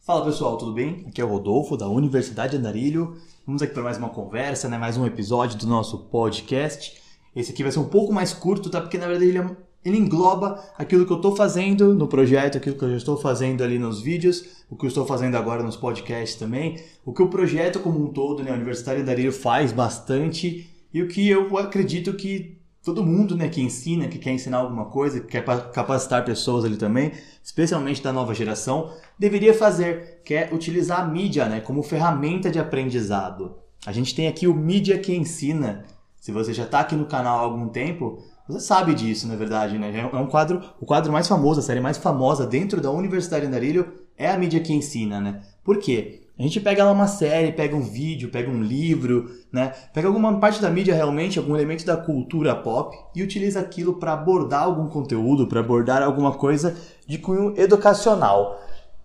[0.00, 1.04] Fala pessoal, tudo bem?
[1.06, 3.16] Aqui é o Rodolfo da Universidade Andarilho.
[3.46, 4.76] Vamos aqui para mais uma conversa, né?
[4.76, 7.00] mais um episódio do nosso podcast.
[7.36, 8.80] Esse aqui vai ser um pouco mais curto, tá?
[8.80, 12.74] Porque na verdade ele, é, ele engloba aquilo que eu estou fazendo no projeto, aquilo
[12.74, 15.76] que eu já estou fazendo ali nos vídeos, o que eu estou fazendo agora nos
[15.76, 18.50] podcasts também, o que o projeto como um todo, né?
[18.50, 23.62] A Universidade Andarilho faz bastante e o que eu acredito que todo mundo né, que
[23.62, 27.12] ensina, que quer ensinar alguma coisa, que quer capacitar pessoas ali também,
[27.42, 32.58] especialmente da nova geração, deveria fazer, que é utilizar a mídia né, como ferramenta de
[32.58, 33.56] aprendizado.
[33.84, 35.84] A gente tem aqui o Mídia que Ensina.
[36.20, 39.76] Se você já está aqui no canal há algum tempo, você sabe disso, na verdade,
[39.76, 40.08] né?
[40.12, 43.92] É um quadro, o quadro mais famoso, a série mais famosa dentro da Universidade Andarilho
[44.16, 45.40] é a Mídia que Ensina, né?
[45.64, 46.21] Por quê?
[46.38, 49.72] A gente pega lá uma série, pega um vídeo, pega um livro, né?
[49.92, 54.14] Pega alguma parte da mídia realmente, algum elemento da cultura pop e utiliza aquilo para
[54.14, 56.74] abordar algum conteúdo, para abordar alguma coisa
[57.06, 58.58] de cunho educacional.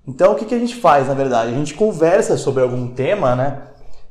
[0.08, 1.52] Então, o que, que a gente faz, na verdade?
[1.52, 3.62] A gente conversa sobre algum tema, né?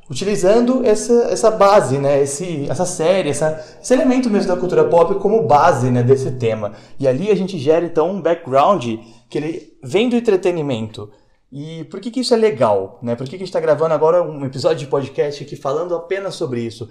[0.09, 2.21] Utilizando essa, essa base, né?
[2.21, 6.03] Esse, essa série, essa, esse elemento mesmo da cultura pop como base né?
[6.03, 6.73] desse tema.
[6.99, 8.85] E ali a gente gera, então, um background
[9.27, 11.09] que ele vem do entretenimento
[11.51, 12.99] e por que, que isso é legal?
[13.01, 13.15] Né?
[13.15, 16.35] Por que, que a gente está gravando agora um episódio de podcast aqui falando apenas
[16.35, 16.89] sobre isso?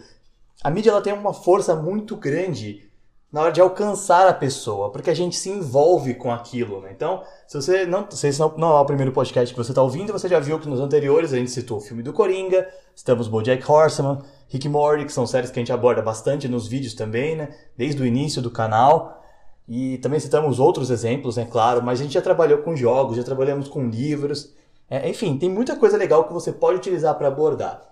[0.62, 2.86] A mídia ela tem uma força muito grande
[3.30, 6.80] na hora de alcançar a pessoa, porque a gente se envolve com aquilo.
[6.80, 6.90] Né?
[6.94, 9.82] Então, se você não, se esse não, não é o primeiro podcast que você está
[9.82, 13.28] ouvindo, você já viu que nos anteriores a gente citou o filme do Coringa, estamos
[13.28, 17.36] BoJack Horseman, Rick Morty, que são séries que a gente aborda bastante nos vídeos também,
[17.36, 17.54] né?
[17.76, 19.22] desde o início do canal.
[19.68, 23.16] E também citamos outros exemplos, é né, claro, mas a gente já trabalhou com jogos,
[23.16, 24.54] já trabalhamos com livros.
[24.88, 27.82] É, enfim, tem muita coisa legal que você pode utilizar para abordar.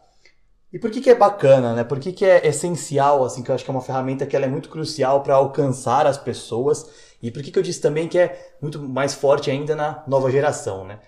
[0.73, 1.85] E por que, que é bacana, né?
[1.85, 4.45] Por que, que é essencial, assim, que eu acho que é uma ferramenta que ela
[4.45, 6.91] é muito crucial para alcançar as pessoas
[7.25, 10.31] e por que, que eu disse também que é muito mais forte ainda na nova
[10.31, 10.99] geração, né?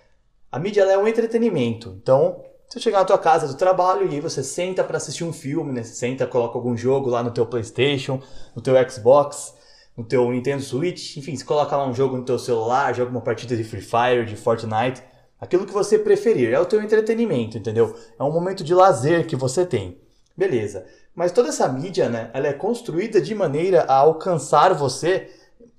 [0.50, 4.42] A mídia é um entretenimento, então você chegar na tua casa do trabalho e você
[4.42, 5.82] senta para assistir um filme, né?
[5.82, 8.18] Você senta, coloca algum jogo lá no teu PlayStation,
[8.54, 9.52] no teu Xbox,
[9.96, 13.20] no teu Nintendo Switch, enfim, se coloca lá um jogo no teu celular, joga uma
[13.20, 15.02] partida de Free Fire, de Fortnite,
[15.40, 17.96] aquilo que você preferir, é o teu entretenimento, entendeu?
[18.18, 19.98] É um momento de lazer que você tem.
[20.36, 20.84] Beleza.
[21.14, 25.30] Mas toda essa mídia, né, ela é construída de maneira a alcançar você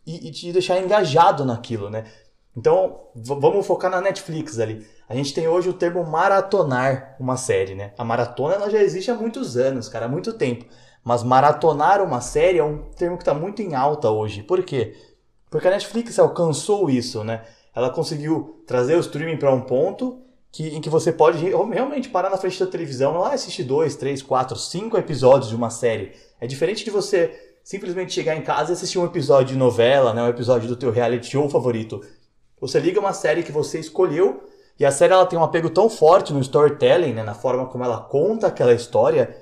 [0.05, 2.05] e, e te deixar engajado naquilo, né?
[2.55, 4.83] Então, vamos focar na Netflix ali.
[5.07, 7.93] A gente tem hoje o termo maratonar uma série, né?
[7.95, 10.65] A maratona ela já existe há muitos anos, cara, há muito tempo.
[11.03, 14.43] Mas maratonar uma série é um termo que está muito em alta hoje.
[14.43, 14.95] Por quê?
[15.49, 17.43] Porque a Netflix alcançou isso, né?
[17.75, 20.19] Ela conseguiu trazer o streaming para um ponto
[20.51, 24.21] que, em que você pode realmente parar na frente da televisão lá assistir dois, três,
[24.21, 26.13] quatro, cinco episódios de uma série.
[26.41, 27.31] É diferente de você
[27.63, 30.23] simplesmente chegar em casa e assistir um episódio de novela, né?
[30.23, 32.01] um episódio do teu reality show favorito.
[32.59, 34.43] Você liga uma série que você escolheu
[34.79, 37.23] e a série ela tem um apego tão forte no storytelling, né?
[37.23, 39.35] na forma como ela conta aquela história,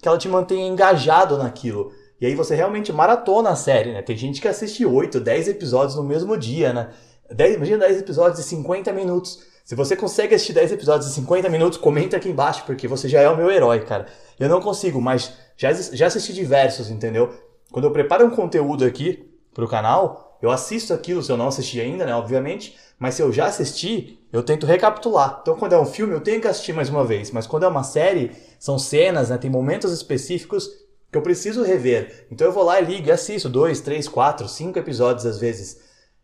[0.00, 1.92] que ela te mantenha engajado naquilo.
[2.20, 4.02] E aí você realmente maratona a série, né?
[4.02, 6.90] Tem gente que assiste 8, 10 episódios no mesmo dia, né?
[7.30, 9.40] 10, imagina 10 episódios de 50 minutos.
[9.64, 13.20] Se você consegue assistir 10 episódios de 50 minutos, comenta aqui embaixo, porque você já
[13.20, 14.06] é o meu herói, cara.
[14.38, 17.34] Eu não consigo, mas já, já assisti diversos, entendeu?
[17.70, 21.80] Quando eu preparo um conteúdo aqui pro canal, eu assisto aquilo, se eu não assisti
[21.80, 22.14] ainda, né?
[22.14, 22.76] Obviamente.
[22.98, 25.40] Mas se eu já assisti, eu tento recapitular.
[25.42, 27.30] Então, quando é um filme, eu tenho que assistir mais uma vez.
[27.30, 29.38] Mas quando é uma série, são cenas, né?
[29.38, 30.68] Tem momentos específicos
[31.10, 32.26] que eu preciso rever.
[32.30, 35.80] Então eu vou lá e ligo e assisto dois, três, quatro, cinco episódios às vezes.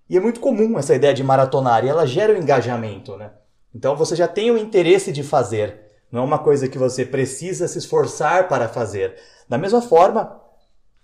[0.09, 3.33] E é muito comum essa ideia de maratonar e ela gera o um engajamento, né?
[3.75, 5.81] Então você já tem o interesse de fazer.
[6.11, 9.17] Não é uma coisa que você precisa se esforçar para fazer.
[9.49, 10.39] Da mesma forma,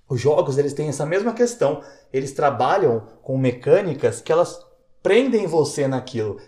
[0.09, 1.83] os jogos eles têm essa mesma questão.
[2.13, 4.61] Eles trabalham com mecânicas que elas
[5.03, 6.39] prendem você naquilo.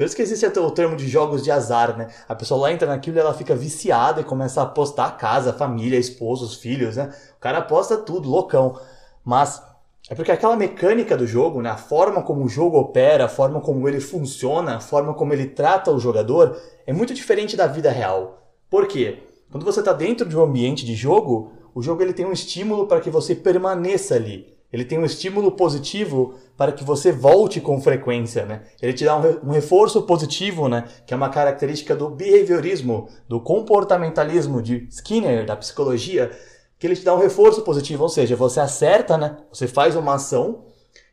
[0.00, 2.08] Por isso que existe o termo de jogos de azar, né?
[2.26, 5.50] A pessoa lá entra naquilo e ela fica viciada e começa a apostar a casa,
[5.50, 7.12] a família, esposo, os filhos, né?
[7.36, 8.80] O cara aposta tudo, loucão.
[9.22, 9.62] Mas
[10.08, 11.68] é porque aquela mecânica do jogo, né?
[11.68, 15.48] A forma como o jogo opera, a forma como ele funciona, a forma como ele
[15.48, 18.42] trata o jogador é muito diferente da vida real.
[18.70, 19.24] Por quê?
[19.50, 22.86] Quando você está dentro de um ambiente de jogo, o jogo ele tem um estímulo
[22.86, 24.59] para que você permaneça ali.
[24.72, 28.62] Ele tem um estímulo positivo para que você volte com frequência, né?
[28.80, 30.84] Ele te dá um reforço positivo, né?
[31.06, 36.30] Que é uma característica do behaviorismo, do comportamentalismo de Skinner, da psicologia,
[36.78, 39.38] que ele te dá um reforço positivo, ou seja, você acerta, né?
[39.52, 40.64] Você faz uma ação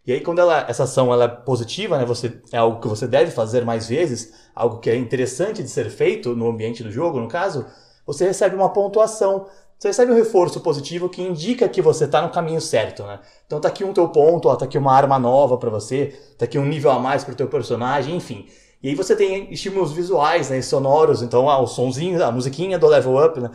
[0.07, 2.05] e aí quando ela, essa ação ela é positiva, né?
[2.05, 5.89] Você é algo que você deve fazer mais vezes, algo que é interessante de ser
[5.89, 7.65] feito no ambiente do jogo, no caso,
[8.05, 12.29] você recebe uma pontuação você recebe um reforço positivo que indica que você está no
[12.29, 13.19] caminho certo, né?
[13.45, 16.45] Então tá aqui um teu ponto, ó, tá aqui uma arma nova para você, tá
[16.45, 18.47] aqui um nível a mais pro teu personagem, enfim.
[18.81, 22.87] E aí você tem estímulos visuais, né, sonoros, então ah, o sonzinho, a musiquinha do
[22.87, 23.51] level up, né?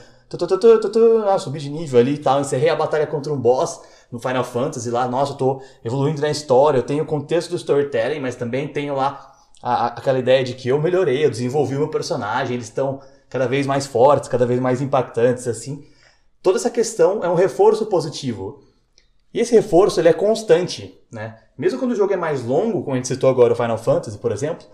[1.29, 3.81] Ah, subi de nível ali e tal, encerrei a batalha contra um boss
[4.11, 7.57] no Final Fantasy lá, nossa, eu tô evoluindo na história, eu tenho o contexto do
[7.57, 9.33] storytelling, mas também tenho lá
[9.63, 13.01] a, a, aquela ideia de que eu melhorei, eu desenvolvi o meu personagem, eles estão
[13.29, 15.85] cada vez mais fortes, cada vez mais impactantes, assim.
[16.43, 18.65] Toda essa questão é um reforço positivo.
[19.33, 21.39] E esse reforço ele é constante, né?
[21.57, 24.19] Mesmo quando o jogo é mais longo, como a gente citou agora o Final Fantasy,
[24.19, 24.67] por exemplo,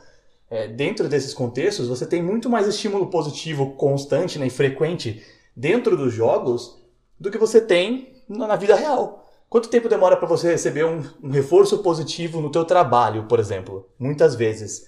[0.50, 5.22] é, dentro desses contextos você tem muito mais estímulo positivo constante né, e frequente
[5.54, 6.78] dentro dos jogos
[7.20, 9.26] do que você tem na vida real.
[9.48, 13.88] Quanto tempo demora para você receber um, um, reforço positivo no teu trabalho, por exemplo?
[13.98, 14.86] Muitas vezes.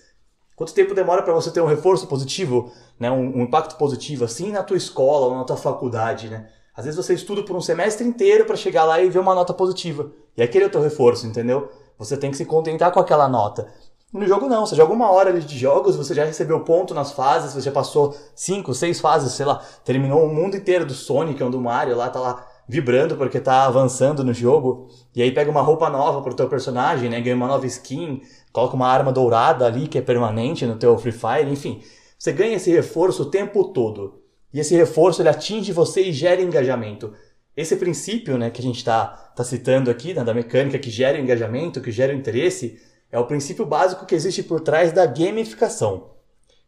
[0.54, 4.52] Quanto tempo demora para você ter um reforço positivo, né, um, um, impacto positivo assim
[4.52, 6.50] na tua escola ou na tua faculdade, né?
[6.80, 9.52] Às vezes você estuda por um semestre inteiro para chegar lá e ver uma nota
[9.52, 10.10] positiva.
[10.34, 11.68] E aquele é o teu reforço, entendeu?
[11.98, 13.66] Você tem que se contentar com aquela nota.
[14.10, 17.52] No jogo não, você joga uma hora de jogos, você já recebeu ponto nas fases,
[17.52, 21.50] você já passou cinco, seis fases, sei lá, terminou o mundo inteiro do Sonic ou
[21.50, 25.60] do Mario lá, tá lá vibrando porque tá avançando no jogo, e aí pega uma
[25.60, 27.20] roupa nova pro teu personagem, né?
[27.20, 28.22] Ganha uma nova skin,
[28.54, 31.82] coloca uma arma dourada ali que é permanente no teu Free Fire, enfim.
[32.18, 34.19] Você ganha esse reforço o tempo todo.
[34.52, 37.12] E esse reforço ele atinge você e gera engajamento.
[37.56, 41.18] Esse princípio, né, que a gente está tá citando aqui, né, da mecânica que gera
[41.18, 42.80] engajamento, que gera interesse,
[43.12, 46.10] é o princípio básico que existe por trás da gamificação.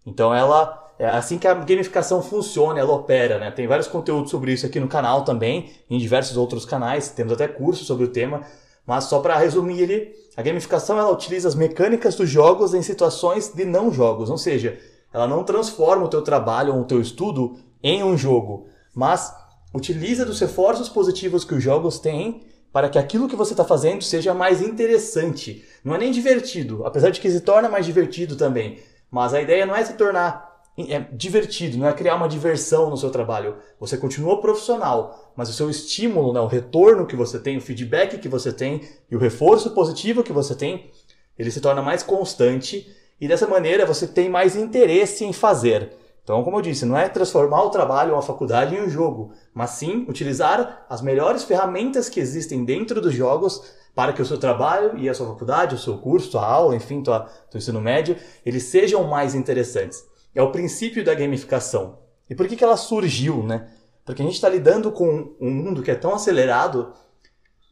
[0.05, 3.50] Então ela é assim que a gamificação funciona, ela opera, né?
[3.50, 7.49] Tem vários conteúdos sobre isso aqui no canal também, em diversos outros canais, temos até
[7.49, 8.43] cursos sobre o tema,
[8.87, 13.52] mas só para resumir ele, a gamificação ela utiliza as mecânicas dos jogos em situações
[13.55, 14.79] de não jogos, ou seja,
[15.12, 19.34] ela não transforma o teu trabalho ou o teu estudo em um jogo, mas
[19.75, 22.43] utiliza dos reforços positivos que os jogos têm
[22.73, 25.64] para que aquilo que você está fazendo seja mais interessante.
[25.84, 28.79] Não é nem divertido, apesar de que se torna mais divertido também.
[29.11, 32.96] Mas a ideia não é se tornar é divertido, não é criar uma diversão no
[32.96, 33.56] seu trabalho.
[33.79, 38.17] Você continua profissional, mas o seu estímulo, né, o retorno que você tem, o feedback
[38.19, 38.81] que você tem
[39.11, 40.90] e o reforço positivo que você tem,
[41.38, 42.90] ele se torna mais constante
[43.20, 45.93] e dessa maneira você tem mais interesse em fazer.
[46.22, 49.32] Então, como eu disse, não é transformar o trabalho ou a faculdade em um jogo,
[49.52, 53.62] mas sim utilizar as melhores ferramentas que existem dentro dos jogos
[53.94, 57.02] para que o seu trabalho e a sua faculdade, o seu curso, a aula, enfim,
[57.02, 58.16] tua, teu ensino médio,
[58.46, 60.04] eles sejam mais interessantes.
[60.34, 61.98] É o princípio da gamificação.
[62.30, 63.69] E por que, que ela surgiu, né?
[64.04, 66.92] Porque a gente está lidando com um mundo que é tão acelerado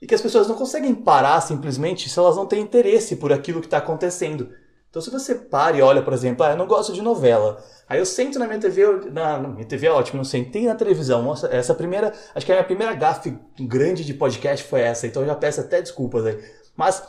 [0.02, 3.60] e que as pessoas não conseguem parar simplesmente se elas não têm interesse por aquilo
[3.60, 4.50] que está acontecendo.
[4.90, 7.62] Então, se você para e olha, por exemplo, ah, eu não gosto de novela.
[7.88, 10.74] Aí eu sento na minha TV, na, na minha TV é ótimo, não sentei na
[10.74, 11.22] televisão.
[11.22, 15.22] Nossa, essa primeira, acho que a minha primeira gafe grande de podcast foi essa, então
[15.22, 16.38] eu já peço até desculpas aí.
[16.76, 17.02] Mas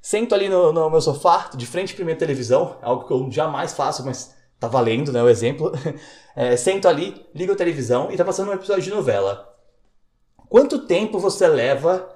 [0.00, 3.74] sento ali no, no meu sofá, de frente para minha televisão, algo que eu jamais
[3.74, 5.72] faço, mas tá valendo, né, o exemplo.
[6.38, 9.56] É, sento ali, ligo a televisão e tá passando um episódio de novela.
[10.50, 12.06] Quanto tempo você leva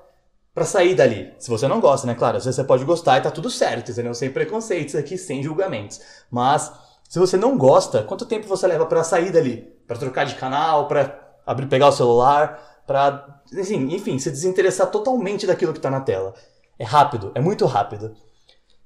[0.54, 1.32] para sair dali?
[1.38, 2.14] Se você não gosta, né?
[2.14, 4.14] Claro, você pode gostar e tá tudo certo, entendeu?
[4.14, 6.00] Sem preconceitos aqui, sem julgamentos.
[6.30, 6.72] Mas
[7.08, 9.72] se você não gosta, quanto tempo você leva para sair dali?
[9.86, 15.46] Para trocar de canal, para abrir, pegar o celular, para, assim, enfim, se desinteressar totalmente
[15.46, 16.34] daquilo que tá na tela.
[16.78, 18.14] É rápido, é muito rápido.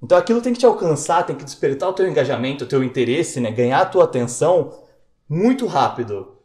[0.03, 3.41] Então aquilo tem que te alcançar, tem que despertar o teu engajamento, o teu interesse,
[3.41, 3.51] né?
[3.51, 4.73] ganhar a tua atenção
[5.27, 6.37] muito rápido.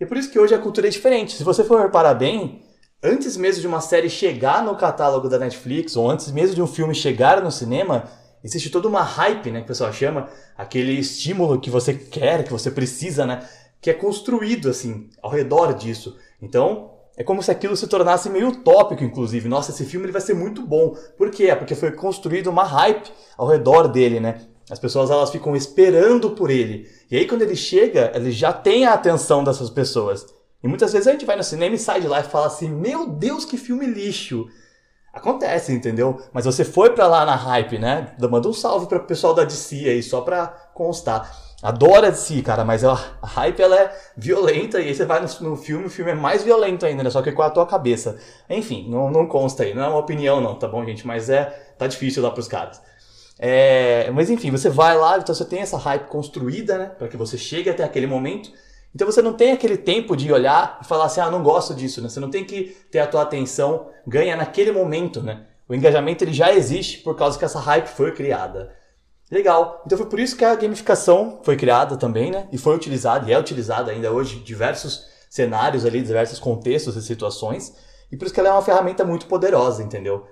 [0.00, 1.36] E é por isso que hoje a cultura é diferente.
[1.36, 2.62] Se você for reparar bem,
[3.02, 6.66] antes mesmo de uma série chegar no catálogo da Netflix, ou antes mesmo de um
[6.66, 8.04] filme chegar no cinema,
[8.44, 12.52] existe toda uma hype, né, que o pessoal chama, aquele estímulo que você quer, que
[12.52, 13.46] você precisa, né,
[13.80, 16.16] que é construído assim ao redor disso.
[16.40, 19.48] Então, é como se aquilo se tornasse meio utópico, inclusive.
[19.48, 20.96] Nossa, esse filme ele vai ser muito bom.
[21.18, 21.44] Por quê?
[21.44, 24.40] É porque foi construído uma hype ao redor dele, né?
[24.70, 26.88] As pessoas elas ficam esperando por ele.
[27.10, 30.24] E aí quando ele chega, ele já tem a atenção dessas pessoas.
[30.62, 32.68] E muitas vezes a gente vai no cinema e sai de lá e fala assim:
[32.68, 34.48] "Meu Deus, que filme lixo".
[35.12, 36.22] Acontece, entendeu?
[36.32, 38.14] Mas você foi para lá na hype, né?
[38.30, 41.30] Manda um salve para o pessoal da DC aí só para constar.
[41.62, 45.56] Adora si, cara, mas a hype ela é violenta e aí você vai no, no,
[45.56, 47.10] filme, o filme é mais violento ainda, né?
[47.10, 48.18] Só que com a tua cabeça.
[48.48, 51.06] Enfim, não, não consta aí, não é uma opinião não, tá bom, gente?
[51.06, 51.44] Mas é,
[51.78, 52.80] tá difícil lá pros caras.
[53.38, 56.86] É, mas enfim, você vai lá, então você tem essa hype construída, né?
[56.86, 58.50] Para que você chegue até aquele momento.
[58.94, 62.02] Então você não tem aquele tempo de olhar e falar assim, ah, não gosto disso,
[62.02, 62.08] né?
[62.08, 65.46] Você não tem que ter a tua atenção ganha naquele momento, né?
[65.68, 68.74] O engajamento ele já existe por causa que essa hype foi criada.
[69.30, 69.82] Legal.
[69.86, 72.46] Então foi por isso que a gamificação foi criada também, né?
[72.52, 77.74] E foi utilizada, e é utilizada ainda hoje, diversos cenários ali, diversos contextos e situações,
[78.10, 80.26] e por isso que ela é uma ferramenta muito poderosa, entendeu?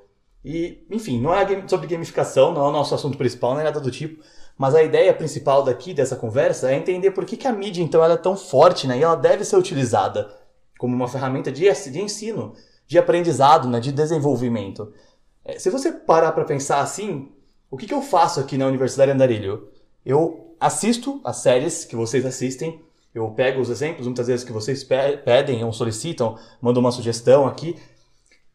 [0.45, 3.91] E, enfim, não é sobre gamificação, não é o nosso assunto principal, nem nada do
[3.91, 4.23] tipo,
[4.61, 8.05] mas a ideia principal daqui dessa conversa é entender por que, que a mídia, então,
[8.05, 8.99] ela é tão forte, né?
[8.99, 10.31] E ela deve ser utilizada
[10.79, 12.53] como uma ferramenta de, de ensino,
[12.87, 13.81] de aprendizado, né?
[13.81, 14.93] de desenvolvimento.
[15.43, 17.33] É, se você parar para pensar assim,
[17.71, 19.71] o que, que eu faço aqui na Universidade Andarilho?
[20.05, 22.83] Eu assisto as séries que vocês assistem,
[23.15, 27.79] eu pego os exemplos muitas vezes que vocês pedem ou solicitam, mando uma sugestão aqui,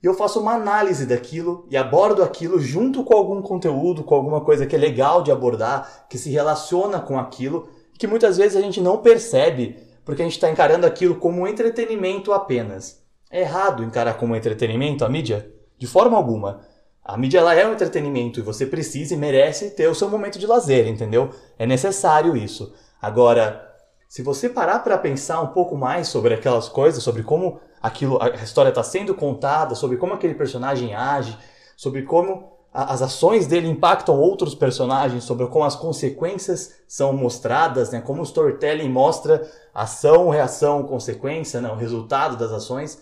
[0.06, 4.40] e eu faço uma análise daquilo e abordo aquilo junto com algum conteúdo, com alguma
[4.40, 8.62] coisa que é legal de abordar, que se relaciona com aquilo, que muitas vezes a
[8.62, 13.04] gente não percebe, porque a gente está encarando aquilo como entretenimento apenas.
[13.32, 15.52] É errado encarar como entretenimento a mídia?
[15.76, 16.62] De forma alguma.
[17.04, 20.38] A mídia ela é um entretenimento e você precisa e merece ter o seu momento
[20.38, 21.32] de lazer, entendeu?
[21.58, 22.72] É necessário isso.
[23.02, 23.74] Agora,
[24.08, 28.30] se você parar para pensar um pouco mais sobre aquelas coisas, sobre como aquilo, a
[28.44, 31.38] história está sendo contada, sobre como aquele personagem age,
[31.78, 37.92] sobre como a, as ações dele impactam outros personagens, sobre como as consequências são mostradas,
[37.92, 38.02] né?
[38.02, 41.70] como o storytelling mostra ação, reação, consequência, né?
[41.72, 43.00] o resultado das ações,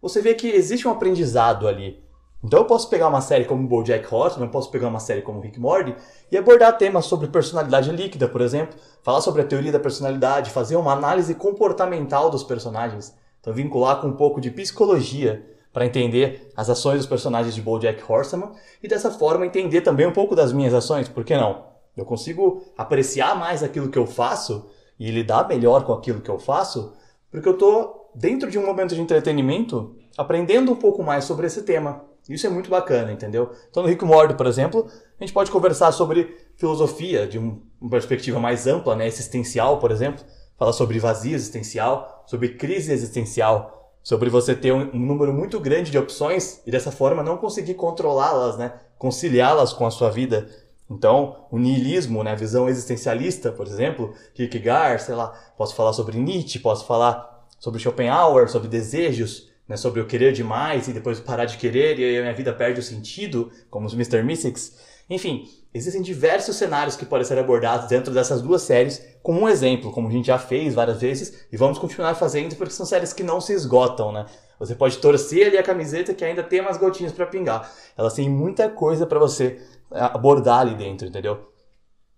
[0.00, 2.02] você vê que existe um aprendizado ali.
[2.42, 5.40] Então eu posso pegar uma série como BoJack Horseman, eu posso pegar uma série como
[5.40, 5.94] Rick Morty
[6.30, 10.74] e abordar temas sobre personalidade líquida, por exemplo, falar sobre a teoria da personalidade, fazer
[10.74, 16.70] uma análise comportamental dos personagens, então vincular com um pouco de psicologia para entender as
[16.70, 20.72] ações dos personagens de BoJack Horseman e dessa forma entender também um pouco das minhas
[20.72, 21.64] ações, por que não?
[21.96, 26.38] Eu consigo apreciar mais aquilo que eu faço e lidar melhor com aquilo que eu
[26.38, 26.94] faço,
[27.30, 31.62] porque eu estou dentro de um momento de entretenimento aprendendo um pouco mais sobre esse
[31.62, 32.04] tema.
[32.28, 33.50] Isso é muito bacana, entendeu?
[33.68, 34.86] Então, no Rico Mordo, por exemplo,
[35.18, 37.58] a gente pode conversar sobre filosofia de uma
[37.90, 39.06] perspectiva mais ampla, né?
[39.06, 40.24] existencial, por exemplo.
[40.62, 45.90] Falar sobre vazio existencial, sobre crise existencial, sobre você ter um, um número muito grande
[45.90, 48.72] de opções e dessa forma não conseguir controlá-las, né?
[48.96, 50.48] conciliá-las com a sua vida.
[50.88, 52.30] Então, o niilismo, né?
[52.30, 57.80] a visão existencialista, por exemplo, Kierkegaard, sei lá, posso falar sobre Nietzsche, posso falar sobre
[57.80, 62.18] Schopenhauer, sobre desejos, né, sobre eu querer demais e depois parar de querer e aí
[62.18, 64.22] a minha vida perde o sentido, como os Mr.
[64.22, 64.78] Mystics.
[65.10, 69.90] Enfim, existem diversos cenários que podem ser abordados dentro dessas duas séries, como um exemplo,
[69.92, 73.22] como a gente já fez várias vezes e vamos continuar fazendo porque são séries que
[73.22, 74.26] não se esgotam, né?
[74.58, 77.72] Você pode torcer ali a camiseta que ainda tem umas gotinhas para pingar.
[77.96, 79.60] Elas têm muita coisa para você
[79.90, 81.50] é, abordar ali dentro, entendeu?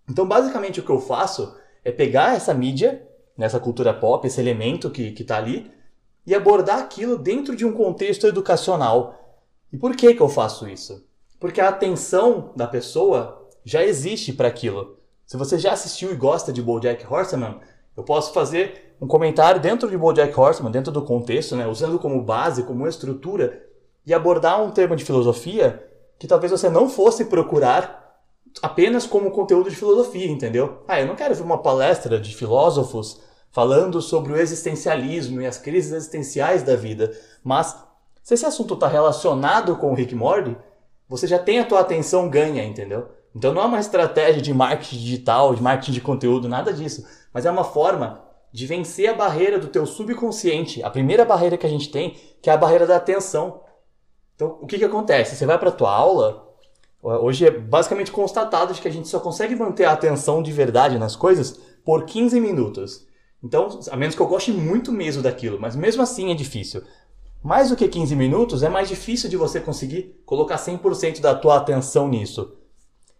[0.07, 3.03] Então, basicamente, o que eu faço é pegar essa mídia,
[3.35, 5.71] nessa cultura pop, esse elemento que, que tá ali,
[6.25, 9.41] e abordar aquilo dentro de um contexto educacional.
[9.73, 11.03] E por que, que eu faço isso?
[11.39, 14.97] Porque a atenção da pessoa já existe para aquilo.
[15.25, 17.59] Se você já assistiu e gosta de BoJack Horseman,
[17.97, 22.21] eu posso fazer um comentário dentro de BoJack Horseman, dentro do contexto, né, usando como
[22.21, 23.63] base, como estrutura,
[24.05, 25.83] e abordar um termo de filosofia
[26.19, 28.21] que talvez você não fosse procurar
[28.61, 30.83] apenas como conteúdo de filosofia, entendeu?
[30.87, 35.57] Ah, eu não quero ver uma palestra de filósofos falando sobre o existencialismo e as
[35.57, 37.11] crises existenciais da vida.
[37.43, 37.75] Mas
[38.21, 40.55] se esse assunto está relacionado com o Rick Morty,
[41.07, 43.09] você já tem a tua atenção ganha, entendeu?
[43.35, 47.05] Então não é uma estratégia de marketing digital, de marketing de conteúdo, nada disso.
[47.33, 50.81] Mas é uma forma de vencer a barreira do teu subconsciente.
[50.81, 53.59] A primeira barreira que a gente tem, que é a barreira da atenção.
[54.33, 55.35] Então, o que, que acontece?
[55.35, 56.47] Você vai para a tua aula,
[57.03, 60.97] hoje é basicamente constatado de que a gente só consegue manter a atenção de verdade
[60.97, 63.05] nas coisas por 15 minutos.
[63.43, 66.81] Então, a menos que eu goste muito mesmo daquilo, mas mesmo assim é difícil.
[67.43, 71.57] Mais do que 15 minutos, é mais difícil de você conseguir colocar 100% da tua
[71.57, 72.55] atenção nisso.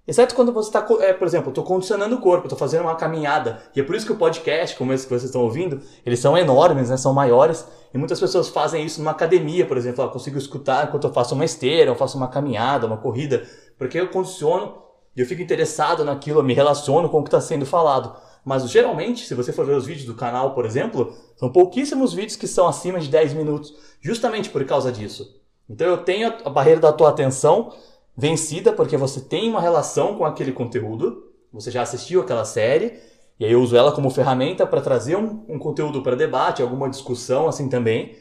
[0.08, 3.64] Exceto quando você está, é, por exemplo, estou condicionando o corpo, estou fazendo uma caminhada.
[3.76, 6.38] E é por isso que o podcast, como esse que vocês estão ouvindo, eles são
[6.38, 7.68] enormes, né, são maiores.
[7.92, 10.04] E muitas pessoas fazem isso numa academia, por exemplo.
[10.04, 13.48] Eu consigo escutar enquanto eu faço uma esteira, eu faço uma caminhada, uma corrida.
[13.80, 14.76] Porque eu condiciono
[15.16, 18.16] e eu fico interessado naquilo, eu me relaciono com o que está sendo falado.
[18.44, 22.36] Mas geralmente, se você for ver os vídeos do canal, por exemplo, são pouquíssimos vídeos
[22.36, 25.42] que são acima de 10 minutos, justamente por causa disso.
[25.68, 27.74] Então eu tenho a barreira da tua atenção
[28.18, 33.00] vencida porque você tem uma relação com aquele conteúdo, você já assistiu aquela série,
[33.40, 36.90] e aí eu uso ela como ferramenta para trazer um, um conteúdo para debate, alguma
[36.90, 38.16] discussão assim também.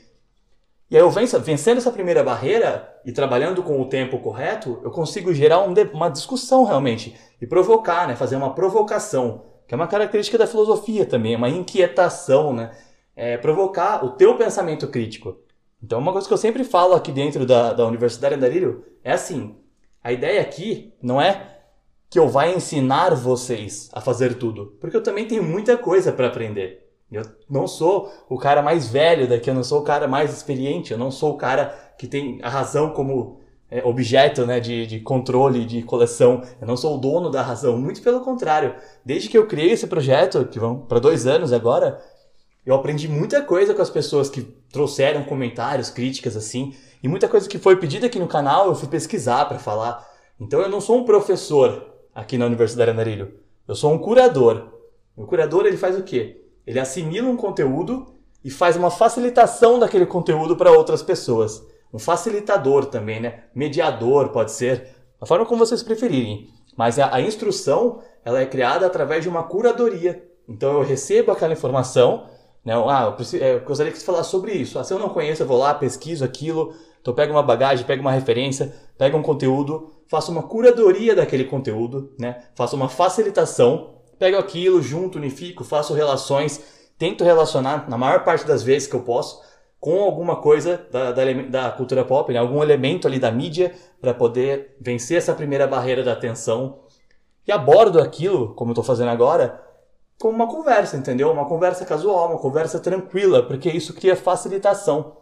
[0.90, 4.90] E aí eu venço, vencendo essa primeira barreira e trabalhando com o tempo correto, eu
[4.90, 9.86] consigo gerar um, uma discussão realmente e provocar, né, fazer uma provocação que é uma
[9.86, 12.70] característica da filosofia também, é uma inquietação, né?
[13.16, 15.38] É provocar o teu pensamento crítico.
[15.82, 19.56] Então, uma coisa que eu sempre falo aqui dentro da, da Universidade Andarilho é assim:
[20.04, 21.54] a ideia aqui não é
[22.10, 26.26] que eu vá ensinar vocês a fazer tudo, porque eu também tenho muita coisa para
[26.28, 26.84] aprender.
[27.10, 30.92] Eu não sou o cara mais velho daqui, eu não sou o cara mais experiente,
[30.92, 35.00] eu não sou o cara que tem a razão como é, objeto né, de, de
[35.00, 36.42] controle, de coleção.
[36.60, 38.74] Eu não sou o dono da razão, muito pelo contrário.
[39.04, 42.00] Desde que eu criei esse projeto, que vão para dois anos agora,
[42.64, 44.42] eu aprendi muita coisa com as pessoas que
[44.72, 48.88] trouxeram comentários, críticas assim, e muita coisa que foi pedida aqui no canal eu fui
[48.88, 50.06] pesquisar para falar.
[50.40, 53.34] Então eu não sou um professor aqui na Universidade Andarilho,
[53.68, 54.72] eu sou um curador.
[55.16, 56.42] O curador ele faz o quê?
[56.66, 61.62] Ele assimila um conteúdo e faz uma facilitação daquele conteúdo para outras pessoas.
[61.92, 63.44] Um facilitador também, né?
[63.54, 64.88] Mediador pode ser,
[65.20, 66.48] a forma como vocês preferirem.
[66.76, 70.26] Mas a, a instrução ela é criada através de uma curadoria.
[70.48, 72.28] Então eu recebo aquela informação
[72.64, 72.74] né?
[72.88, 74.78] Ah, eu, preciso, é, eu gostaria que você falasse sobre isso.
[74.78, 78.00] Ah, se eu não conheço, eu vou lá, pesquiso aquilo, então pego uma bagagem, pego
[78.00, 82.44] uma referência, pego um conteúdo, faço uma curadoria daquele conteúdo, né?
[82.54, 86.62] faço uma facilitação, pego aquilo, junto, unifico, faço relações,
[86.98, 89.42] tento relacionar, na maior parte das vezes que eu posso,
[89.78, 92.38] com alguma coisa da, da, da cultura pop, né?
[92.38, 96.78] algum elemento ali da mídia, para poder vencer essa primeira barreira da atenção.
[97.46, 99.60] E abordo aquilo, como eu estou fazendo agora,
[100.18, 101.30] como uma conversa, entendeu?
[101.30, 105.16] Uma conversa casual, uma conversa tranquila, porque isso cria facilitação.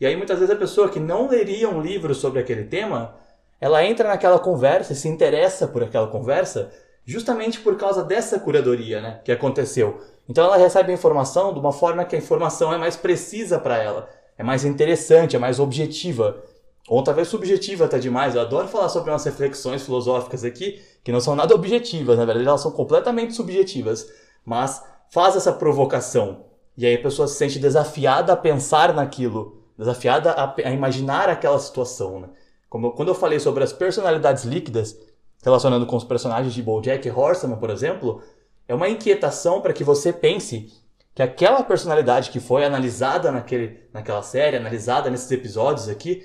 [0.00, 3.14] E aí muitas vezes a pessoa que não leria um livro sobre aquele tema,
[3.60, 6.70] ela entra naquela conversa e se interessa por aquela conversa
[7.04, 10.00] justamente por causa dessa curadoria, né, que aconteceu.
[10.28, 13.78] Então ela recebe a informação de uma forma que a informação é mais precisa para
[13.78, 16.42] ela, é mais interessante, é mais objetiva.
[16.88, 18.34] Ou talvez subjetiva até demais.
[18.34, 22.46] Eu adoro falar sobre umas reflexões filosóficas aqui que não são nada objetivas, na verdade
[22.46, 24.08] elas são completamente subjetivas
[24.46, 26.46] mas faz essa provocação.
[26.76, 31.58] E aí a pessoa se sente desafiada a pensar naquilo, desafiada a, a imaginar aquela
[31.58, 32.20] situação.
[32.20, 32.28] Né?
[32.68, 34.96] Como quando eu falei sobre as personalidades líquidas,
[35.42, 38.22] relacionando com os personagens de BoJack Horseman, por exemplo,
[38.68, 40.72] é uma inquietação para que você pense
[41.14, 46.22] que aquela personalidade que foi analisada naquele, naquela série, analisada nesses episódios aqui,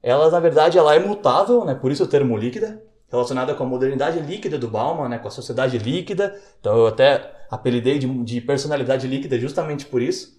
[0.00, 1.74] ela na verdade ela é mutável, né?
[1.74, 5.18] Por isso o termo líquida, relacionada com a modernidade líquida do Bauman, né?
[5.18, 6.40] Com a sociedade líquida.
[6.60, 10.38] Então eu até apelidei de, de personalidade líquida justamente por isso.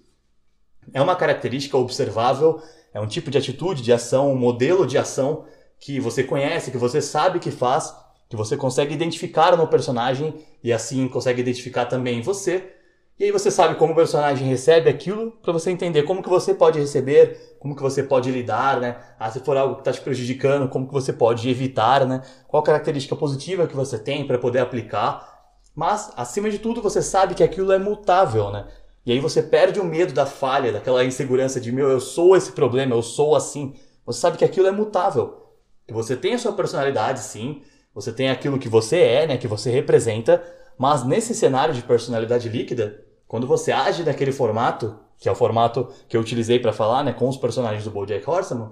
[0.94, 2.62] É uma característica observável,
[2.94, 5.46] é um tipo de atitude, de ação, um modelo de ação
[5.80, 7.96] que você conhece, que você sabe que faz,
[8.28, 12.74] que você consegue identificar no personagem e assim consegue identificar também em você.
[13.20, 16.54] E aí você sabe como o personagem recebe aquilo para você entender como que você
[16.54, 18.96] pode receber, como que você pode lidar, né?
[19.20, 22.22] Ah, se for algo que está te prejudicando, como que você pode evitar, né?
[22.48, 25.39] Qual característica positiva que você tem para poder aplicar.
[25.80, 28.68] Mas, acima de tudo, você sabe que aquilo é mutável, né?
[29.06, 32.52] E aí você perde o medo da falha, daquela insegurança de, meu, eu sou esse
[32.52, 33.74] problema, eu sou assim.
[34.06, 35.56] Você sabe que aquilo é mutável.
[35.88, 37.62] Que você tem a sua personalidade, sim.
[37.96, 39.38] Você tem aquilo que você é, né?
[39.38, 40.44] Que você representa.
[40.78, 45.88] Mas nesse cenário de personalidade líquida, quando você age daquele formato, que é o formato
[46.10, 47.14] que eu utilizei para falar, né?
[47.14, 48.72] Com os personagens do BoJack Horseman,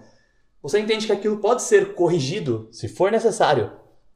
[0.61, 3.71] você entende que aquilo pode ser corrigido, se for necessário.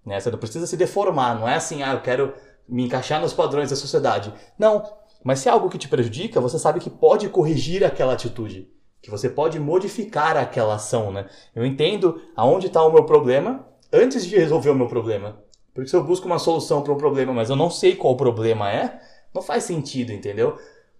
[0.06, 0.20] Né?
[0.20, 1.40] Você não precisa se deformar.
[1.40, 2.34] Não é assim, ah, eu quero
[2.68, 4.34] me encaixar nos padrões da sociedade.
[4.58, 4.84] Não.
[5.24, 8.70] Mas se é algo que te prejudica, você sabe que pode corrigir aquela atitude.
[9.02, 11.28] Que você pode modificar aquela ação, né?
[11.56, 15.40] Eu entendo aonde está o meu problema antes de resolver o meu problema.
[15.74, 18.18] Porque se eu busco uma solução para um problema, mas eu não sei qual o
[18.18, 19.00] problema é,
[19.34, 20.58] não faz sentido, entendeu?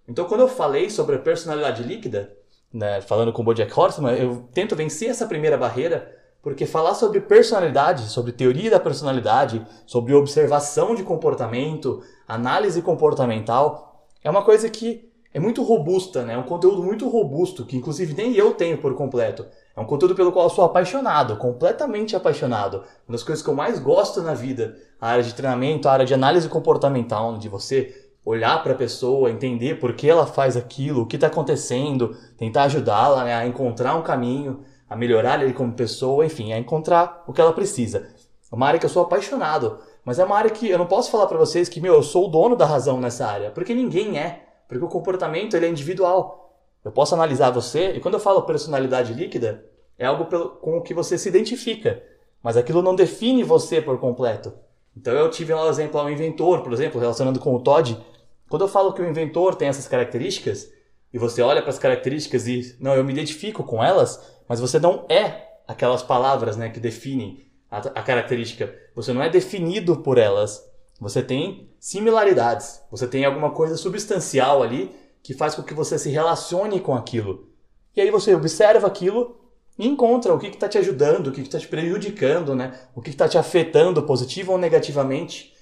[0.08, 2.34] Então, quando eu falei sobre a personalidade líquida,
[2.72, 7.20] né, falando com o Bojack Horseman, eu tento vencer essa primeira barreira porque falar sobre
[7.20, 15.08] personalidade, sobre teoria da personalidade, sobre observação de comportamento, análise comportamental, é uma coisa que
[15.32, 16.34] é muito robusta, né?
[16.34, 19.46] É um conteúdo muito robusto, que inclusive nem eu tenho por completo.
[19.74, 22.78] É um conteúdo pelo qual eu sou apaixonado, completamente apaixonado.
[23.08, 26.04] Uma das coisas que eu mais gosto na vida, a área de treinamento, a área
[26.04, 31.02] de análise comportamental, de você olhar para a pessoa, entender por que ela faz aquilo,
[31.02, 34.60] o que está acontecendo, tentar ajudá-la né, a encontrar um caminho
[34.92, 38.08] a melhorar ele como pessoa, enfim, a encontrar o que ela precisa.
[38.50, 41.10] É uma área que eu sou apaixonado, mas é uma área que eu não posso
[41.10, 44.18] falar para vocês que, meu, eu sou o dono da razão nessa área, porque ninguém
[44.18, 46.54] é, porque o comportamento ele é individual.
[46.84, 49.64] Eu posso analisar você, e quando eu falo personalidade líquida,
[49.98, 52.02] é algo pelo, com o que você se identifica,
[52.42, 54.52] mas aquilo não define você por completo.
[54.94, 57.98] Então eu tive lá o exemplo, o inventor, por exemplo, relacionando com o Todd.
[58.46, 60.70] Quando eu falo que o inventor tem essas características,
[61.12, 64.78] e você olha para as características e, não, eu me identifico com elas, mas você
[64.78, 68.74] não é aquelas palavras né, que definem a, a característica.
[68.94, 70.62] Você não é definido por elas.
[71.00, 72.82] Você tem similaridades.
[72.90, 74.90] Você tem alguma coisa substancial ali
[75.22, 77.50] que faz com que você se relacione com aquilo.
[77.94, 79.38] E aí você observa aquilo
[79.78, 82.72] e encontra o que está te ajudando, o que está te prejudicando, né?
[82.94, 85.52] o que está te afetando, positivo ou negativamente,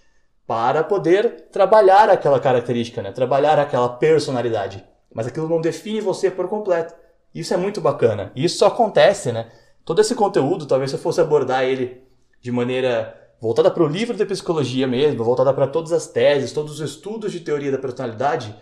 [0.47, 3.13] para poder trabalhar aquela característica, né?
[3.13, 4.85] Trabalhar aquela personalidade.
[5.13, 6.95] Mas aquilo não define você por completo.
[7.35, 8.33] Isso é muito bacana.
[8.35, 9.51] E isso só acontece, né?
[9.85, 12.03] Todo esse conteúdo, talvez se eu fosse abordar ele
[12.41, 16.75] de maneira voltada para o livro de psicologia mesmo, voltada para todas as teses, todos
[16.75, 18.55] os estudos de teoria da personalidade,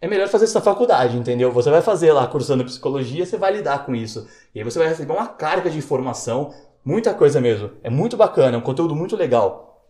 [0.00, 1.52] é melhor fazer isso na faculdade, entendeu?
[1.52, 4.26] Você vai fazer lá cursando psicologia, você vai lidar com isso.
[4.54, 6.52] E aí você vai receber uma carga de informação,
[6.84, 7.70] muita coisa mesmo.
[7.82, 9.88] É muito bacana, é um conteúdo muito legal.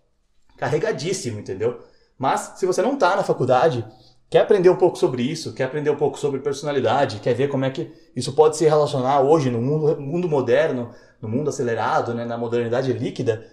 [0.56, 1.80] Carregadíssimo, entendeu?
[2.18, 3.84] Mas se você não está na faculdade,
[4.32, 7.66] quer aprender um pouco sobre isso, quer aprender um pouco sobre personalidade, quer ver como
[7.66, 10.88] é que isso pode se relacionar hoje no mundo, mundo moderno,
[11.20, 13.46] no mundo acelerado, né, na modernidade líquida,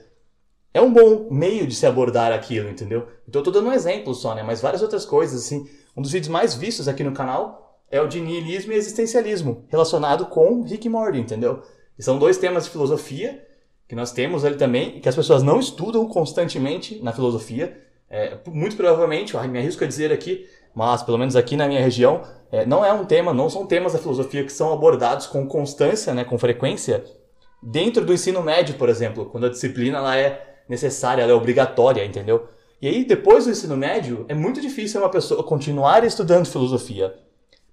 [0.73, 3.07] é um bom meio de se abordar aquilo, entendeu?
[3.27, 5.67] Então eu tô dando um exemplo só, né, mas várias outras coisas, assim.
[5.97, 10.27] Um dos vídeos mais vistos aqui no canal é o de niilismo e existencialismo, relacionado
[10.27, 11.61] com Rick Morty, entendeu?
[11.97, 13.45] E são dois temas de filosofia
[13.85, 17.77] que nós temos ali também que as pessoas não estudam constantemente na filosofia.
[18.09, 22.21] É, muito provavelmente, me arrisco a dizer aqui, mas pelo menos aqui na minha região,
[22.51, 26.13] é, não é um tema, não são temas da filosofia que são abordados com constância,
[26.13, 27.03] né, com frequência,
[27.61, 32.05] dentro do ensino médio, por exemplo, quando a disciplina ela é necessária, ela é obrigatória,
[32.05, 32.47] entendeu?
[32.81, 37.13] E aí, depois do ensino médio, é muito difícil uma pessoa continuar estudando filosofia.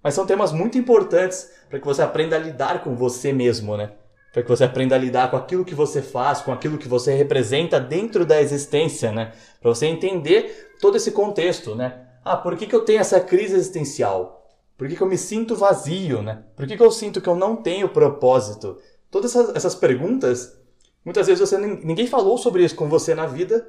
[0.03, 3.93] Mas são temas muito importantes para que você aprenda a lidar com você mesmo, né?
[4.33, 7.15] Para que você aprenda a lidar com aquilo que você faz, com aquilo que você
[7.15, 9.33] representa dentro da existência, né?
[9.61, 12.06] Para você entender todo esse contexto, né?
[12.27, 14.45] Ah, por que, que eu tenho essa crise existencial?
[14.77, 16.43] Por que, que eu me sinto vazio, né?
[16.57, 18.79] Por que, que eu sinto que eu não tenho propósito?
[19.09, 20.59] Todas essas, essas perguntas,
[21.05, 23.65] muitas vezes você ninguém falou sobre isso com você na vida,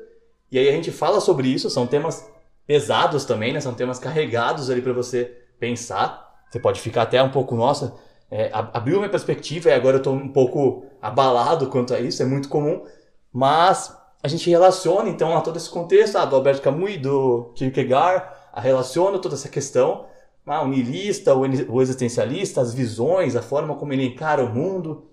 [0.52, 2.28] e aí a gente fala sobre isso, são temas
[2.66, 3.62] pesados também, né?
[3.62, 5.26] São temas carregados ali para você
[5.60, 6.28] pensar.
[6.50, 7.94] Você pode ficar até um pouco, nossa,
[8.32, 12.26] é, abriu minha perspectiva e agora eu tô um pouco abalado quanto a isso, é
[12.26, 12.84] muito comum,
[13.32, 18.37] mas a gente relaciona então a todo esse contexto ah, do Albert Camus do Kierkegaard
[18.60, 20.06] relaciona toda essa questão,
[20.46, 25.08] ah, o niilista, o existencialista, as visões, a forma como ele encara o mundo,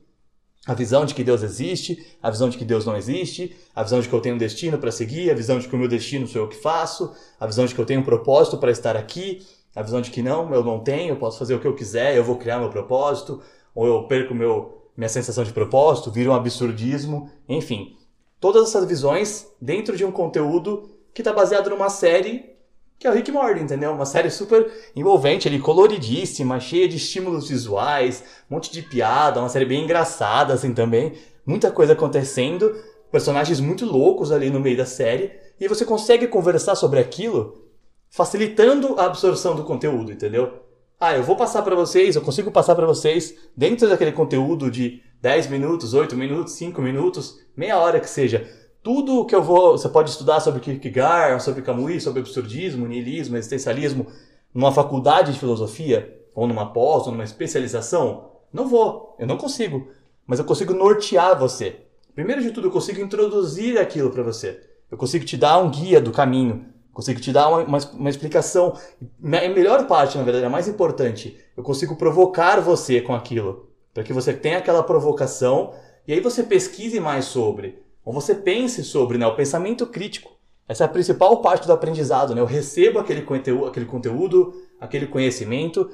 [0.66, 4.00] a visão de que Deus existe, a visão de que Deus não existe, a visão
[4.00, 6.26] de que eu tenho um destino para seguir, a visão de que o meu destino
[6.26, 9.44] sou eu que faço, a visão de que eu tenho um propósito para estar aqui,
[9.74, 12.16] a visão de que não, eu não tenho, eu posso fazer o que eu quiser,
[12.16, 13.42] eu vou criar meu propósito,
[13.74, 17.96] ou eu perco meu, minha sensação de propósito, vira um absurdismo, enfim.
[18.40, 22.53] Todas essas visões dentro de um conteúdo que está baseado numa série
[22.98, 23.92] que é o Rick Morty, entendeu?
[23.92, 29.48] Uma série super envolvente, ali, coloridíssima, cheia de estímulos visuais, um monte de piada, uma
[29.48, 31.12] série bem engraçada, assim, também.
[31.44, 32.74] Muita coisa acontecendo,
[33.10, 37.68] personagens muito loucos ali no meio da série, e você consegue conversar sobre aquilo,
[38.10, 40.64] facilitando a absorção do conteúdo, entendeu?
[40.98, 45.02] Ah, eu vou passar para vocês, eu consigo passar para vocês, dentro daquele conteúdo de
[45.20, 48.48] 10 minutos, 8 minutos, 5 minutos, meia hora que seja,
[48.84, 49.78] tudo que eu vou.
[49.78, 54.06] Você pode estudar sobre Kierkegaard, sobre Camus, sobre absurdismo, niilismo, existencialismo,
[54.52, 58.30] numa faculdade de filosofia, ou numa pós, ou numa especialização?
[58.52, 59.88] Não vou, eu não consigo.
[60.26, 61.80] Mas eu consigo nortear você.
[62.14, 64.60] Primeiro de tudo, eu consigo introduzir aquilo para você.
[64.90, 66.66] Eu consigo te dar um guia do caminho.
[66.92, 68.78] Consigo te dar uma, uma, uma explicação.
[69.22, 73.70] A melhor parte, na verdade, a mais importante, eu consigo provocar você com aquilo.
[73.94, 75.72] Para que você tenha aquela provocação
[76.06, 77.82] e aí você pesquise mais sobre.
[78.04, 80.32] Ou você pense sobre né, o pensamento crítico.
[80.68, 82.34] Essa é a principal parte do aprendizado.
[82.34, 82.40] Né?
[82.40, 85.90] Eu recebo aquele conteúdo, aquele conteúdo, aquele conhecimento,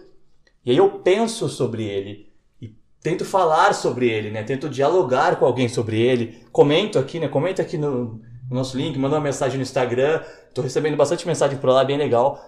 [0.64, 2.30] e aí eu penso sobre ele.
[2.60, 4.42] E tento falar sobre ele, né?
[4.42, 6.44] tento dialogar com alguém sobre ele.
[6.52, 7.28] Comento aqui, né?
[7.28, 10.22] comenta aqui no, no nosso link, manda uma mensagem no Instagram.
[10.48, 12.44] Estou recebendo bastante mensagem por lá, bem legal.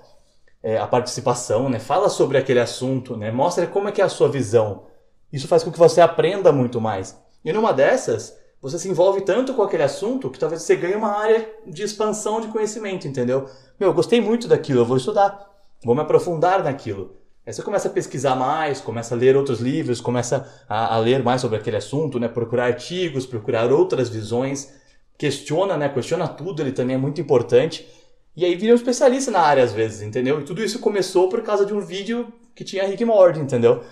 [0.62, 1.80] É, a participação, né?
[1.80, 3.32] Fala sobre aquele assunto, né?
[3.32, 4.84] Mostra como é que é a sua visão.
[5.32, 7.20] Isso faz com que você aprenda muito mais.
[7.44, 11.18] E numa dessas, você se envolve tanto com aquele assunto que talvez você ganhe uma
[11.18, 13.48] área de expansão de conhecimento, entendeu?
[13.78, 15.50] Meu, eu gostei muito daquilo, eu vou estudar,
[15.84, 17.16] vou me aprofundar naquilo.
[17.44, 21.24] Aí você começa a pesquisar mais, começa a ler outros livros, começa a, a ler
[21.24, 22.28] mais sobre aquele assunto, né?
[22.28, 24.72] Procurar artigos, procurar outras visões,
[25.18, 25.88] questiona, né?
[25.88, 27.88] Questiona tudo, ele também é muito importante.
[28.36, 30.40] E aí vira um especialista na área às vezes, entendeu?
[30.40, 33.82] E tudo isso começou por causa de um vídeo que tinha Rick Morty, entendeu?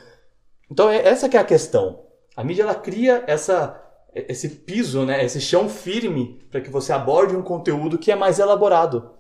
[0.70, 2.04] Então é, essa é a questão.
[2.37, 7.37] A mídia ela cria essa esse piso, né, esse chão firme para que você aborde
[7.37, 9.11] um conteúdo que é mais elaborado.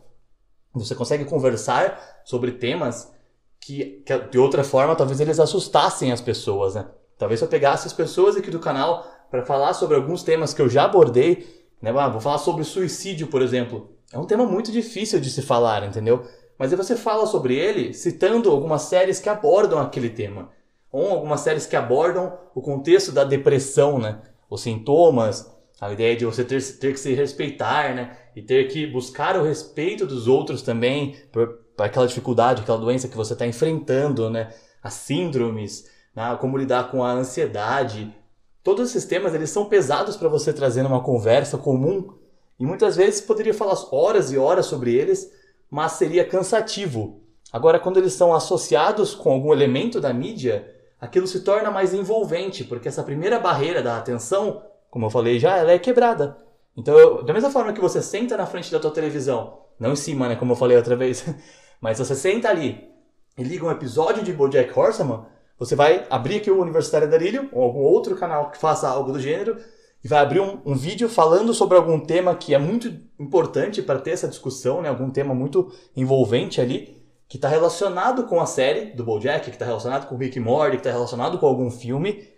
[0.74, 3.12] Você consegue conversar sobre temas
[3.60, 6.86] que, que de outra forma talvez eles assustassem as pessoas, né?
[7.18, 10.68] Talvez eu pegasse as pessoas aqui do canal para falar sobre alguns temas que eu
[10.68, 11.90] já abordei, né?
[11.96, 13.90] Ah, vou falar sobre suicídio, por exemplo.
[14.12, 16.24] É um tema muito difícil de se falar, entendeu?
[16.58, 20.50] Mas aí você fala sobre ele citando algumas séries que abordam aquele tema.
[20.90, 24.20] Ou algumas séries que abordam o contexto da depressão, né?
[24.50, 25.48] Os sintomas,
[25.80, 28.14] A ideia de você ter, ter que se respeitar, né?
[28.36, 33.16] E ter que buscar o respeito dos outros também, por, aquela dificuldade, aquela doença que
[33.16, 34.52] você está enfrentando, né?
[34.82, 36.36] As síndromes, né?
[36.38, 38.14] como lidar com a ansiedade.
[38.62, 42.12] Todos esses temas, eles são pesados para você trazer numa conversa comum.
[42.58, 45.32] E muitas vezes poderia falar horas e horas sobre eles,
[45.70, 47.22] mas seria cansativo.
[47.50, 52.64] Agora, quando eles são associados com algum elemento da mídia, aquilo se torna mais envolvente,
[52.64, 56.36] porque essa primeira barreira da atenção como eu falei já, ela é quebrada.
[56.76, 59.96] Então, eu, da mesma forma que você senta na frente da tua televisão, não em
[59.96, 61.24] cima, né, como eu falei outra vez,
[61.80, 62.88] mas você senta ali
[63.38, 65.24] e liga um episódio de BoJack Horseman,
[65.58, 69.20] você vai abrir aqui o Universitário Darilho ou algum outro canal que faça algo do
[69.20, 69.56] gênero
[70.02, 74.00] e vai abrir um, um vídeo falando sobre algum tema que é muito importante para
[74.00, 76.99] ter essa discussão, né, algum tema muito envolvente ali,
[77.30, 80.76] que está relacionado com a série do BoJack, que está relacionado com Rick Morty, que
[80.78, 82.28] está relacionado com algum filme.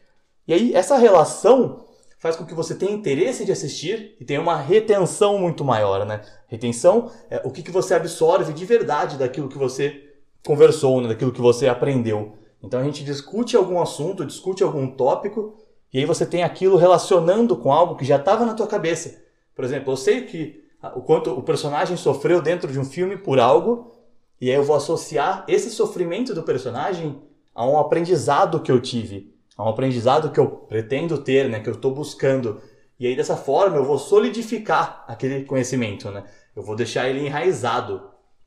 [0.47, 1.87] E aí essa relação
[2.19, 6.21] faz com que você tenha interesse de assistir e tenha uma retenção muito maior, né?
[6.47, 10.11] Retenção é o que, que você absorve de verdade daquilo que você
[10.47, 11.09] conversou, né?
[11.09, 12.35] daquilo que você aprendeu.
[12.63, 15.57] Então a gente discute algum assunto, discute algum tópico
[15.91, 19.23] e aí você tem aquilo relacionando com algo que já estava na tua cabeça.
[19.57, 20.63] Por exemplo, eu sei que
[20.95, 24.02] o quanto o personagem sofreu dentro de um filme por algo
[24.43, 27.23] e aí eu vou associar esse sofrimento do personagem
[27.55, 31.69] a um aprendizado que eu tive a um aprendizado que eu pretendo ter, né, que
[31.69, 32.61] eu estou buscando.
[32.99, 36.25] E aí dessa forma eu vou solidificar aquele conhecimento, né?
[36.55, 38.03] Eu vou deixar ele enraizado.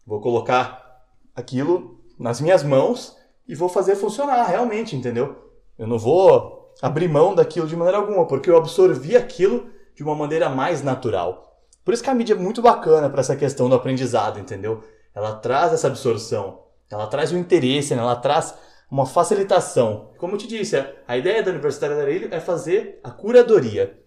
[0.05, 1.03] Vou colocar
[1.35, 5.35] aquilo nas minhas mãos e vou fazer funcionar realmente, entendeu?
[5.77, 10.15] Eu não vou abrir mão daquilo de maneira alguma, porque eu absorvi aquilo de uma
[10.15, 11.61] maneira mais natural.
[11.83, 14.83] Por isso que a mídia é muito bacana para essa questão do aprendizado, entendeu?
[15.15, 18.01] Ela traz essa absorção, ela traz o interesse, né?
[18.01, 18.53] ela traz
[18.91, 20.11] uma facilitação.
[20.17, 20.75] Como eu te disse,
[21.07, 23.97] a ideia da Universidade da Areia é fazer a curadoria.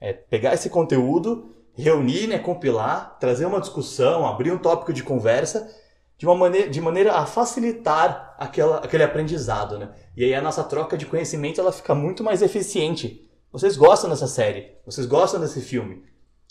[0.00, 5.70] É pegar esse conteúdo, reunir, né, compilar, trazer uma discussão, abrir um tópico de conversa
[6.16, 9.78] de, uma maneira, de maneira a facilitar aquela, aquele aprendizado.
[9.78, 9.90] Né?
[10.16, 13.28] E aí a nossa troca de conhecimento ela fica muito mais eficiente.
[13.52, 16.02] Vocês gostam dessa série, vocês gostam desse filme,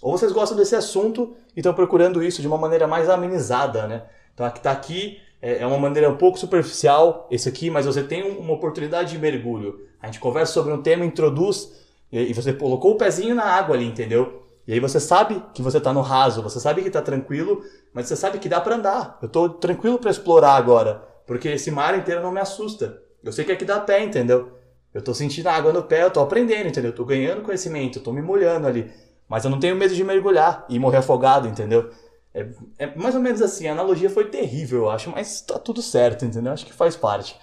[0.03, 3.87] ou vocês gostam desse assunto e estão procurando isso de uma maneira mais amenizada.
[3.87, 4.03] Né?
[4.33, 8.03] Então, aqui está aqui é, é uma maneira um pouco superficial esse aqui, mas você
[8.03, 9.87] tem uma oportunidade de mergulho.
[10.01, 13.85] A gente conversa sobre um tema, introduz e você colocou o pezinho na água ali,
[13.85, 14.43] entendeu?
[14.67, 17.63] E aí você sabe que você está no raso, você sabe que está tranquilo,
[17.93, 19.17] mas você sabe que dá para andar.
[19.21, 23.01] Eu estou tranquilo para explorar agora, porque esse mar inteiro não me assusta.
[23.23, 24.51] Eu sei que aqui dá pé, entendeu?
[24.93, 26.91] Eu estou sentindo a água no pé, eu estou aprendendo, entendeu?
[26.91, 28.91] Eu tô ganhando conhecimento, eu tô me molhando ali.
[29.27, 31.89] Mas eu não tenho medo de mergulhar e morrer afogado, entendeu?
[32.33, 32.47] É,
[32.79, 36.25] é, mais ou menos assim, a analogia foi terrível, eu acho, mas tá tudo certo,
[36.25, 36.51] entendeu?
[36.51, 37.39] Acho que faz parte.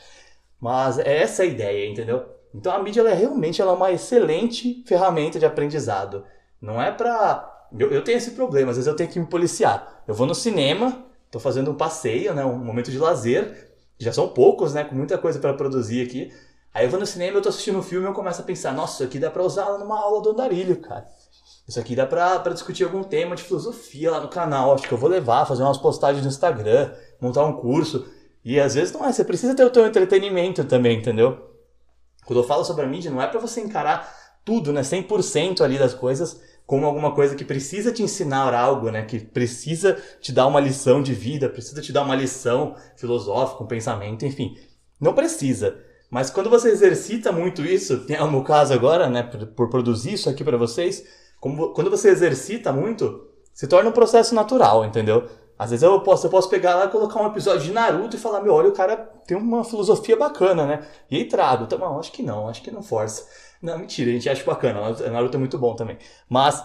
[0.60, 2.24] Mas é essa a ideia, entendeu?
[2.54, 6.24] Então a mídia ela é realmente ela é uma excelente ferramenta de aprendizado.
[6.60, 7.68] Não é pra.
[7.78, 10.02] Eu, eu tenho esse problema, às vezes eu tenho que me policiar.
[10.06, 14.28] Eu vou no cinema, tô fazendo um passeio, né, um momento de lazer, já são
[14.28, 16.32] poucos, né, com muita coisa para produzir aqui.
[16.74, 18.72] Aí eu vou no cinema, eu tô assistindo um filme e eu começo a pensar,
[18.72, 21.06] nossa, isso aqui dá pra usar numa aula do andarilho, cara.
[21.70, 24.74] Isso aqui dá pra, discutir algum tema de filosofia lá no canal.
[24.74, 28.09] Acho que eu vou levar, fazer umas postagens no Instagram, montar um curso.
[28.44, 31.48] E às vezes não é, você precisa ter o teu entretenimento também, entendeu?
[32.26, 34.12] Quando eu falo sobre a mídia, não é para você encarar
[34.44, 39.02] tudo, né, 100% ali das coisas como alguma coisa que precisa te ensinar algo, né,
[39.04, 43.66] que precisa te dar uma lição de vida, precisa te dar uma lição filosófica, um
[43.68, 44.56] pensamento, enfim.
[45.00, 45.78] Não precisa.
[46.11, 50.14] Mas quando você exercita muito isso, é o meu caso agora, né, por, por produzir
[50.14, 51.04] isso aqui para vocês,
[51.40, 55.26] como, quando você exercita muito, se torna um processo natural, entendeu?
[55.59, 58.18] Às vezes eu posso, eu posso pegar lá e colocar um episódio de Naruto e
[58.18, 60.87] falar, meu, olha, o cara tem uma filosofia bacana, né?
[61.11, 61.64] E aí trago.
[61.64, 63.26] Então, não, acho que não, acho que não força.
[63.61, 64.81] Não, mentira, a gente acha bacana.
[65.11, 65.98] Naruto é muito bom também.
[66.29, 66.64] Mas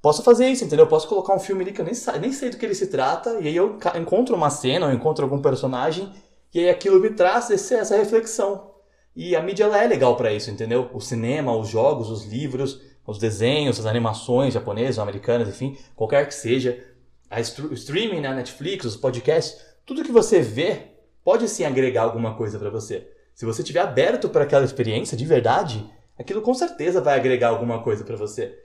[0.00, 0.84] posso fazer isso, entendeu?
[0.84, 2.86] Eu posso colocar um filme ali que eu nem, nem sei do que ele se
[2.86, 6.12] trata, e aí eu encontro uma cena, eu encontro algum personagem,
[6.54, 8.70] e aí aquilo me traz esse, essa reflexão.
[9.14, 10.88] E a mídia ela é legal para isso, entendeu?
[10.94, 16.34] O cinema, os jogos, os livros os desenhos, as animações japonesas, americanas, enfim, qualquer que
[16.34, 16.82] seja,
[17.28, 20.82] a o streaming, né, a Netflix, os podcasts, tudo que você vê
[21.24, 23.08] pode sim agregar alguma coisa para você.
[23.34, 25.84] Se você estiver aberto para aquela experiência de verdade,
[26.16, 28.56] aquilo com certeza vai agregar alguma coisa para você.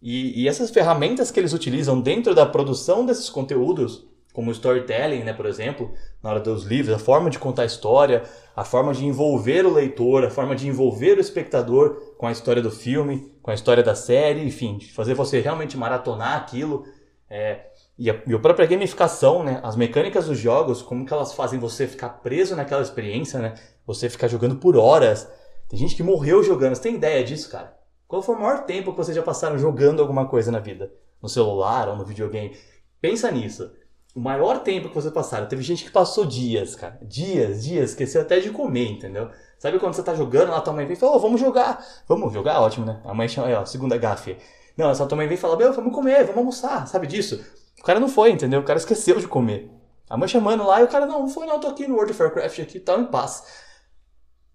[0.00, 5.34] E, e, essas ferramentas que eles utilizam dentro da produção desses conteúdos, como storytelling, né,
[5.34, 8.22] por exemplo, na hora dos livros, a forma de contar a história,
[8.56, 12.62] a forma de envolver o leitor, a forma de envolver o espectador com a história
[12.62, 16.84] do filme, com a história da série, enfim, fazer você realmente maratonar aquilo.
[17.28, 17.66] É,
[17.98, 21.58] e, a, e a própria gamificação, né, as mecânicas dos jogos, como que elas fazem
[21.58, 23.54] você ficar preso naquela experiência, né?
[23.84, 25.28] Você ficar jogando por horas.
[25.68, 26.76] Tem gente que morreu jogando.
[26.76, 27.76] Você tem ideia disso, cara?
[28.06, 30.92] Qual foi o maior tempo que vocês já passaram jogando alguma coisa na vida?
[31.20, 32.56] No celular ou no videogame?
[33.00, 33.72] Pensa nisso.
[34.14, 35.48] O maior tempo que vocês passaram.
[35.48, 37.00] Teve gente que passou dias, cara.
[37.02, 37.90] Dias, dias.
[37.90, 39.28] Esqueceu até de comer, entendeu?
[39.60, 41.86] Sabe quando você tá jogando, lá tua mãe vem e fala, oh, vamos jogar.
[42.08, 42.62] Vamos jogar?
[42.62, 42.98] Ótimo, né?
[43.04, 44.38] A mãe chama, aí, ó, segunda gafe.
[44.74, 46.88] Não, só tua mãe vem e fala, meu, vamos comer, vamos almoçar.
[46.88, 47.44] Sabe disso?
[47.78, 48.60] O cara não foi, entendeu?
[48.60, 49.70] O cara esqueceu de comer.
[50.08, 52.10] A mãe chamando lá e o cara, não, não foi não, tô aqui no World
[52.10, 53.44] of Warcraft aqui, tal, em paz.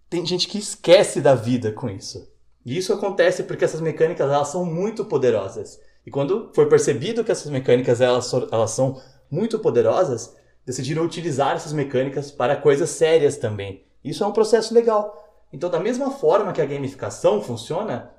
[0.10, 2.28] Tem gente que esquece da vida com isso.
[2.66, 5.80] E isso acontece porque essas mecânicas, elas são muito poderosas.
[6.04, 11.74] E quando foi percebido que essas mecânicas, elas, elas são muito poderosas, decidiram utilizar essas
[11.74, 13.86] mecânicas para coisas sérias também.
[14.06, 15.28] Isso é um processo legal.
[15.52, 18.12] Então, da mesma forma que a gamificação funciona,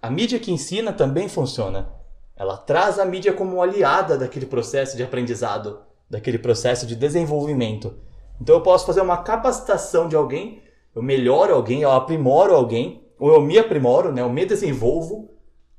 [0.00, 1.90] a mídia que ensina também funciona.
[2.36, 7.94] Ela traz a mídia como aliada daquele processo de aprendizado, daquele processo de desenvolvimento.
[8.40, 10.62] Então, eu posso fazer uma capacitação de alguém,
[10.94, 15.28] eu melhoro alguém, eu aprimoro alguém, ou eu me aprimoro, né, eu me desenvolvo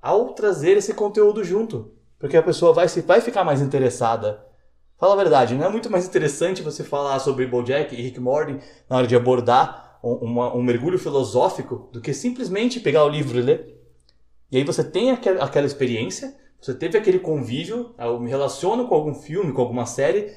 [0.01, 1.93] ao trazer esse conteúdo junto.
[2.19, 4.43] Porque a pessoa vai, vai ficar mais interessada
[5.03, 8.57] Fala a verdade, não é muito mais interessante você falar sobre Bojack e Rick Morty
[8.89, 13.41] na hora de abordar um, um mergulho filosófico do que simplesmente pegar o livro e
[13.41, 13.83] ler?
[14.49, 19.13] E aí você tem aquela experiência, você teve aquele convívio, eu me relaciono com algum
[19.13, 20.31] filme, com alguma série,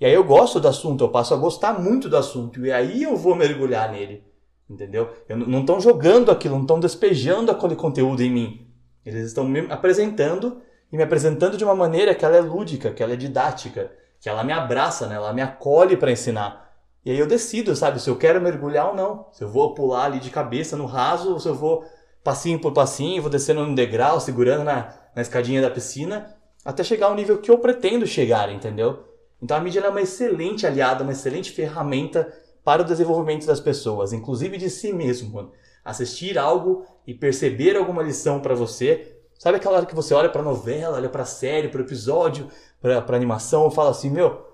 [0.00, 3.02] e aí eu gosto do assunto, eu passo a gostar muito do assunto, e aí
[3.02, 4.22] eu vou mergulhar nele.
[4.70, 5.10] Entendeu?
[5.28, 8.68] Eu não estão jogando aquilo, não estão despejando aquele conteúdo em mim.
[9.04, 13.02] Eles estão me apresentando e me apresentando de uma maneira que ela é lúdica, que
[13.02, 15.16] ela é didática que ela me abraça, né?
[15.16, 16.70] Ela me acolhe para ensinar.
[17.04, 19.26] E aí eu decido, sabe, se eu quero mergulhar ou não.
[19.32, 21.84] Se eu vou pular ali de cabeça no raso ou se eu vou
[22.22, 27.08] passinho por passinho, vou descendo no degrau, segurando na, na escadinha da piscina, até chegar
[27.08, 29.08] ao nível que eu pretendo chegar, entendeu?
[29.42, 32.32] Então a mídia é uma excelente aliada, uma excelente ferramenta
[32.62, 35.50] para o desenvolvimento das pessoas, inclusive de si mesmo.
[35.84, 39.16] Assistir algo e perceber alguma lição para você.
[39.36, 42.48] Sabe aquela hora que você olha para novela, olha para série, para episódio,
[42.82, 44.44] pra, pra animação, eu falo assim, meu,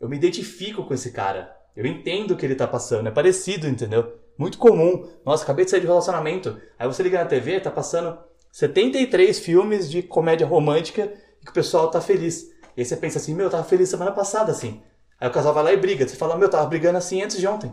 [0.00, 1.56] eu me identifico com esse cara.
[1.74, 4.18] Eu entendo o que ele tá passando, é parecido, entendeu?
[4.36, 5.08] Muito comum.
[5.24, 6.60] Nossa, acabei de sair de relacionamento.
[6.76, 8.18] Aí você liga na TV, tá passando
[8.52, 12.50] 73 filmes de comédia romântica e que o pessoal tá feliz.
[12.76, 14.82] E aí você pensa assim, meu, eu tava feliz semana passada, assim.
[15.20, 16.06] Aí o casal vai lá e briga.
[16.06, 17.72] Você fala, meu, tava brigando assim antes de ontem.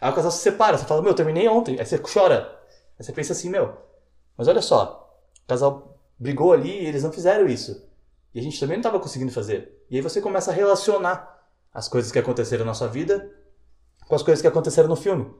[0.00, 1.78] Aí o casal se separa, você fala, meu, terminei ontem.
[1.78, 2.56] Aí você chora.
[2.98, 3.76] Aí você pensa assim, meu,
[4.36, 7.89] mas olha só, o casal brigou ali e eles não fizeram isso.
[8.34, 9.84] E a gente também não estava conseguindo fazer.
[9.90, 11.38] E aí você começa a relacionar
[11.72, 13.30] as coisas que aconteceram na sua vida
[14.10, 15.32] com as coisas que aconteceram no filme.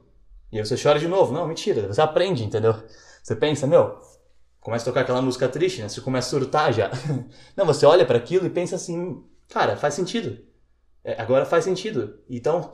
[0.51, 1.33] E aí você chora de novo.
[1.33, 1.87] Não, mentira.
[1.87, 2.73] Você aprende, entendeu?
[3.21, 3.99] Você pensa, meu,
[4.61, 5.89] começa a tocar aquela música triste, né?
[5.89, 6.89] Você começa a surtar já.
[7.55, 10.39] não, você olha para aquilo e pensa assim, cara, faz sentido.
[11.03, 12.19] É, agora faz sentido.
[12.29, 12.73] Então,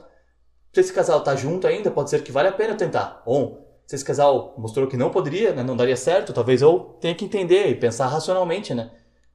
[0.72, 3.22] se esse casal tá junto ainda, pode ser que vale a pena tentar.
[3.26, 7.14] Ou, se esse casal mostrou que não poderia, né, não daria certo, talvez eu tenha
[7.14, 8.90] que entender e pensar racionalmente, né?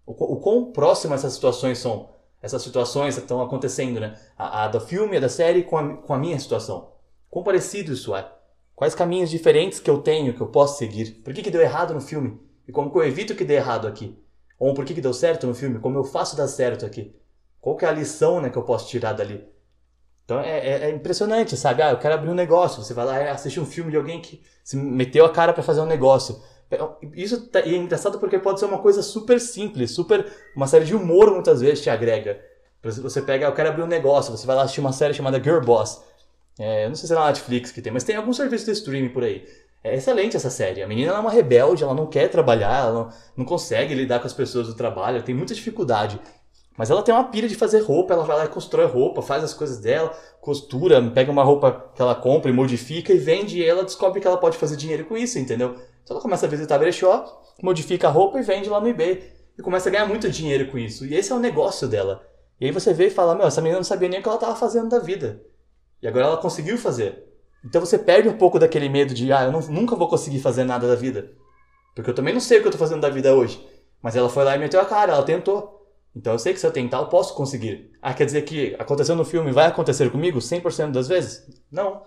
[0.06, 2.10] O, o quão próximas essas situações são,
[2.42, 4.20] essas situações estão acontecendo, né?
[4.38, 6.92] A, a do filme, a da série com a, com a minha situação.
[7.30, 8.30] Quão parecido isso é?
[8.76, 11.22] Quais caminhos diferentes que eu tenho, que eu posso seguir?
[11.24, 12.40] Por que, que deu errado no filme?
[12.68, 14.18] E como que eu evito que dê errado aqui?
[14.60, 15.80] Ou por que, que deu certo no filme?
[15.80, 17.16] Como eu faço dar certo aqui?
[17.60, 19.48] Qual que é a lição né, que eu posso tirar dali?
[20.26, 21.82] Então é, é, é, impressionante, sabe?
[21.82, 22.82] Ah, eu quero abrir um negócio.
[22.82, 25.64] Você vai lá e assiste um filme de alguém que se meteu a cara para
[25.64, 26.42] fazer um negócio.
[27.14, 30.26] Isso tá, é engraçado porque pode ser uma coisa super simples, super.
[30.56, 32.40] Uma série de humor muitas vezes te agrega.
[32.84, 35.62] Você pega, eu quero abrir um negócio, você vai lá assistir uma série chamada Girl
[35.62, 36.04] Boss.
[36.60, 39.10] É, não sei se é na Netflix que tem, mas tem algum serviço de streaming
[39.10, 39.46] por aí.
[39.84, 40.82] É excelente essa série.
[40.82, 44.28] A menina é uma rebelde, ela não quer trabalhar, ela não, não consegue lidar com
[44.28, 46.20] as pessoas do trabalho, ela tem muita dificuldade.
[46.78, 49.44] Mas ela tem uma pilha de fazer roupa, ela vai lá e constrói roupa, faz
[49.44, 50.10] as coisas dela,
[50.42, 54.28] costura, pega uma roupa que ela compra e modifica e vende e ela descobre que
[54.28, 55.76] ela pode fazer dinheiro com isso, entendeu?
[56.04, 59.32] Então ela começa a visitar brechó, modifica a roupa e vende lá no eBay.
[59.58, 61.06] E começa a ganhar muito dinheiro com isso.
[61.06, 62.26] E esse é o negócio dela.
[62.60, 64.38] E aí você vê e fala, meu, essa menina não sabia nem o que ela
[64.38, 65.42] estava fazendo da vida.
[66.02, 67.24] E agora ela conseguiu fazer.
[67.64, 70.64] Então você perde um pouco daquele medo de, ah, eu não, nunca vou conseguir fazer
[70.64, 71.32] nada da vida.
[71.96, 73.66] Porque eu também não sei o que eu estou fazendo da vida hoje.
[74.02, 75.82] Mas ela foi lá e meteu a cara, ela tentou.
[76.16, 77.92] Então eu sei que se eu tentar, eu posso conseguir.
[78.02, 81.48] Ah, quer dizer que aconteceu no filme vai acontecer comigo 100% das vezes?
[81.72, 82.04] Não.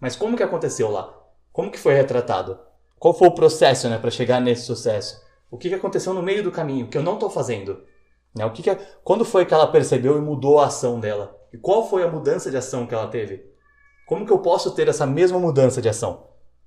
[0.00, 1.14] Mas como que aconteceu lá?
[1.52, 2.58] Como que foi retratado?
[3.00, 5.22] Qual foi o processo né, para chegar nesse sucesso?
[5.50, 7.82] O que, que aconteceu no meio do caminho que eu não estou fazendo?
[8.36, 8.44] Né?
[8.44, 11.34] O que, que quando foi que ela percebeu e mudou a ação dela?
[11.50, 13.42] E qual foi a mudança de ação que ela teve?
[14.06, 16.26] Como que eu posso ter essa mesma mudança de ação?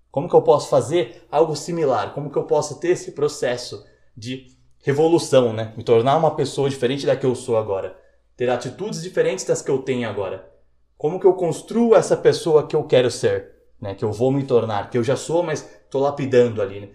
[0.09, 2.15] Como que eu posso fazer algo similar?
[2.15, 3.85] Como que eu posso ter esse processo
[4.17, 4.47] de
[4.81, 5.71] revolução, né?
[5.77, 7.95] Me tornar uma pessoa diferente da que eu sou agora.
[8.35, 10.51] Ter atitudes diferentes das que eu tenho agora.
[10.97, 13.53] Como que eu construo essa pessoa que eu quero ser?
[13.83, 16.81] né, que eu vou me tornar, que eu já sou, mas estou lapidando ali.
[16.81, 16.89] Né?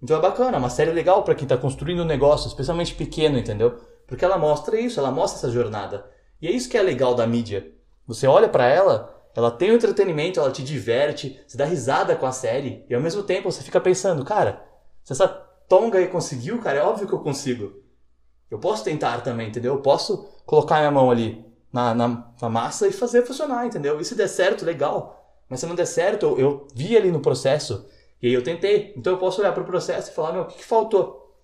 [0.00, 3.36] Então é bacana, é uma série legal para quem está construindo um negócio, especialmente pequeno,
[3.36, 3.78] entendeu?
[4.06, 6.08] Porque ela mostra isso, ela mostra essa jornada.
[6.40, 7.72] E é isso que é legal da mídia.
[8.06, 12.24] Você olha para ela, ela tem o entretenimento, ela te diverte, você dá risada com
[12.24, 14.62] a série, e ao mesmo tempo você fica pensando, cara,
[15.02, 17.82] se essa tonga aí conseguiu, cara, é óbvio que eu consigo.
[18.48, 19.74] Eu posso tentar também, entendeu?
[19.74, 24.00] Eu posso colocar minha mão ali na, na, na massa e fazer funcionar, entendeu?
[24.00, 25.42] E se der certo, legal.
[25.48, 27.86] Mas se não der certo, eu, eu vi ali no processo
[28.20, 28.92] e aí eu tentei.
[28.96, 31.34] Então eu posso olhar para o processo e falar, meu, o que, que faltou?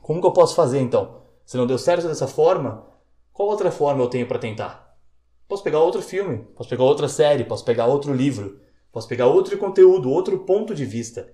[0.00, 1.22] Como que eu posso fazer então?
[1.44, 2.86] Se não deu certo dessa forma,
[3.32, 4.96] qual outra forma eu tenho para tentar?
[5.48, 8.60] Posso pegar outro filme, posso pegar outra série, posso pegar outro livro,
[8.92, 11.32] posso pegar outro conteúdo, outro ponto de vista.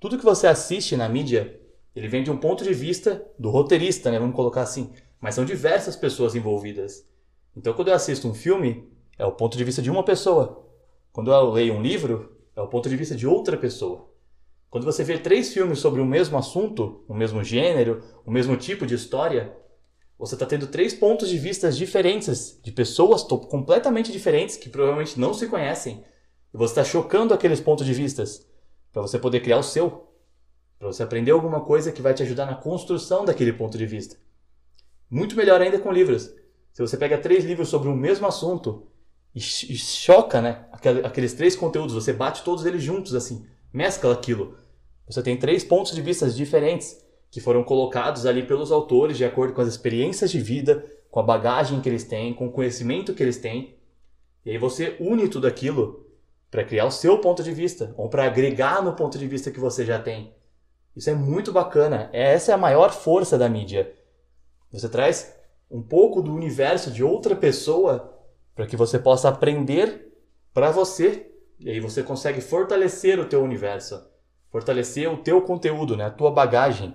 [0.00, 1.60] Tudo que você assiste na mídia,
[1.94, 4.18] ele vem de um ponto de vista do roteirista, né?
[4.18, 4.92] Vamos colocar assim.
[5.20, 7.06] Mas são diversas pessoas envolvidas.
[7.56, 10.66] Então, quando eu assisto um filme, é o ponto de vista de uma pessoa.
[11.12, 14.08] Quando eu leio um livro, é o ponto de vista de outra pessoa.
[14.70, 18.86] Quando você vê três filmes sobre o mesmo assunto, o mesmo gênero, o mesmo tipo
[18.86, 19.54] de história,
[20.18, 25.34] você está tendo três pontos de vista diferentes, de pessoas completamente diferentes que provavelmente não
[25.34, 26.02] se conhecem.
[26.52, 28.24] E você está chocando aqueles pontos de vista
[28.92, 30.08] para você poder criar o seu,
[30.78, 34.16] para você aprender alguma coisa que vai te ajudar na construção daquele ponto de vista.
[35.10, 36.34] Muito melhor ainda com livros.
[36.72, 38.86] Se você pega três livros sobre o mesmo assunto
[39.36, 40.64] e, e choca, né,
[41.04, 44.56] aqueles três conteúdos, você bate todos eles juntos assim, mescla aquilo.
[45.06, 49.52] Você tem três pontos de vista diferentes que foram colocados ali pelos autores de acordo
[49.52, 53.22] com as experiências de vida, com a bagagem que eles têm, com o conhecimento que
[53.22, 53.76] eles têm.
[54.42, 56.06] E aí você une tudo aquilo
[56.50, 59.60] para criar o seu ponto de vista ou para agregar no ponto de vista que
[59.60, 60.32] você já tem.
[60.96, 62.08] Isso é muito bacana.
[62.10, 63.92] Essa é a maior força da mídia.
[64.72, 65.34] Você traz
[65.70, 68.15] um pouco do universo de outra pessoa
[68.56, 70.10] para que você possa aprender
[70.52, 71.30] para você
[71.60, 74.02] e aí você consegue fortalecer o teu universo,
[74.50, 76.94] fortalecer o teu conteúdo, né, a tua bagagem.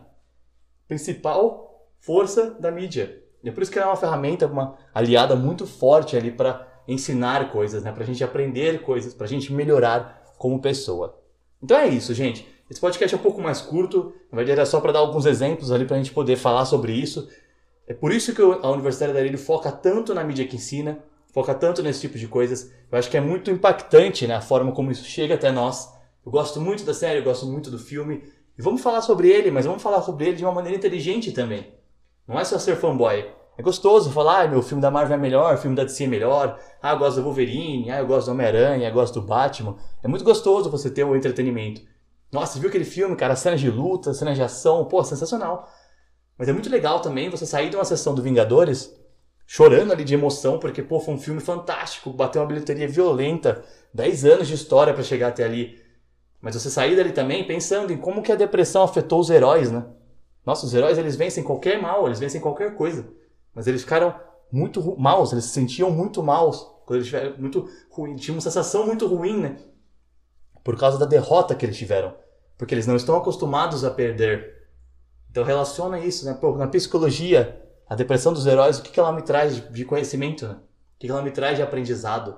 [0.88, 3.24] Principal força da mídia.
[3.44, 6.68] E é por isso que ela é uma ferramenta, uma aliada muito forte ali para
[6.88, 11.20] ensinar coisas, né, para a gente aprender coisas, para a gente melhorar como pessoa.
[11.62, 12.48] Então é isso, gente.
[12.70, 15.86] Esse podcast é um pouco mais curto, na verdade só para dar alguns exemplos ali
[15.86, 17.30] para a gente poder falar sobre isso.
[17.86, 21.54] É por isso que a Universidade da Arilho foca tanto na mídia que ensina, foca
[21.54, 22.72] tanto nesse tipo de coisas.
[22.92, 25.92] Eu acho que é muito impactante né, a forma como isso chega até nós.
[26.26, 28.24] Eu gosto muito da série, eu gosto muito do filme.
[28.58, 31.74] E vamos falar sobre ele, mas vamos falar sobre ele de uma maneira inteligente também.
[32.28, 33.26] Não é só ser fanboy.
[33.58, 36.60] É gostoso falar, ah, meu filme da Marvel é melhor, filme da DC é melhor.
[36.82, 39.76] Ah, eu gosto do Wolverine, ah, eu gosto do Homem-Aranha, eu gosto do Batman.
[40.04, 41.82] É muito gostoso você ter o entretenimento.
[42.32, 43.36] Nossa, viu aquele filme, cara?
[43.36, 45.68] Cenas de luta, cenas de ação, pô, sensacional.
[46.38, 48.96] Mas é muito legal também você sair de uma sessão do Vingadores
[49.54, 54.24] chorando ali de emoção, porque, pô, foi um filme fantástico, bateu uma bilheteria violenta, 10
[54.24, 55.78] anos de história para chegar até ali.
[56.40, 59.86] Mas você sair dali também pensando em como que a depressão afetou os heróis, né?
[60.46, 63.10] Nossa, os heróis eles vencem qualquer mal, eles vencem qualquer coisa.
[63.54, 64.16] Mas eles ficaram
[64.50, 68.88] muito maus, eles se sentiam muito maus, quando eles tiveram muito ruim, tinham uma sensação
[68.88, 69.58] muito ruim, né?
[70.64, 72.16] Por causa da derrota que eles tiveram.
[72.58, 74.70] Porque eles não estão acostumados a perder.
[75.30, 76.38] Então relaciona isso, né?
[76.40, 77.61] Pô, na psicologia,
[77.92, 80.54] a depressão dos heróis, o que, ela me traz de conhecimento, né?
[80.54, 82.38] O que, ela me traz de aprendizado?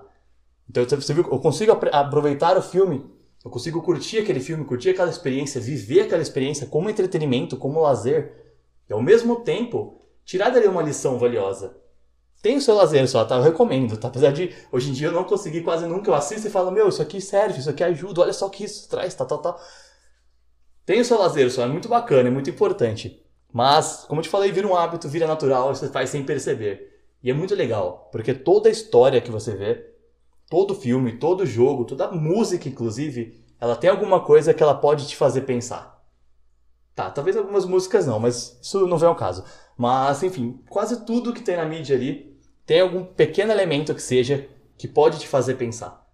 [0.67, 3.05] Então você viu, eu consigo aproveitar o filme,
[3.45, 8.33] eu consigo curtir aquele filme, curtir aquela experiência, viver aquela experiência como entretenimento, como lazer,
[8.89, 11.77] e ao mesmo tempo tirar dali uma lição valiosa.
[12.41, 13.35] Tem o seu lazer só, tá?
[13.35, 14.07] Eu recomendo, tá?
[14.07, 16.89] Apesar de hoje em dia eu não conseguir quase nunca, eu assisto e falo, meu,
[16.89, 19.59] isso aqui serve, isso aqui ajuda, olha só o que isso traz, tal, tal, tal.
[20.83, 23.22] Tem o seu lazer só, é muito bacana, é muito importante.
[23.53, 26.91] Mas, como eu te falei, vira um hábito, vira natural, você faz sem perceber.
[27.21, 29.93] E é muito legal, porque toda a história que você vê,
[30.49, 35.15] todo filme, todo jogo, toda música, inclusive, ela tem alguma coisa que ela pode te
[35.15, 36.03] fazer pensar.
[36.95, 39.45] Tá, talvez algumas músicas não, mas isso não vem ao caso.
[39.77, 42.35] Mas, enfim, quase tudo que tem na mídia ali
[42.65, 44.47] tem algum pequeno elemento que seja
[44.77, 46.07] que pode te fazer pensar.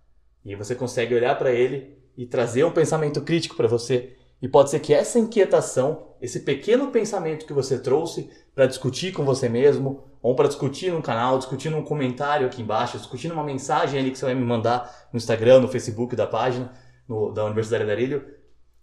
[0.43, 4.69] E você consegue olhar para ele e trazer um pensamento crítico para você e pode
[4.69, 10.03] ser que essa inquietação, esse pequeno pensamento que você trouxe para discutir com você mesmo,
[10.21, 14.17] ou para discutir no canal, discutir num comentário aqui embaixo, discutir numa mensagem ali que
[14.17, 16.71] você vai me mandar no Instagram, no Facebook da página
[17.07, 18.25] no, da Universidade da Arilho,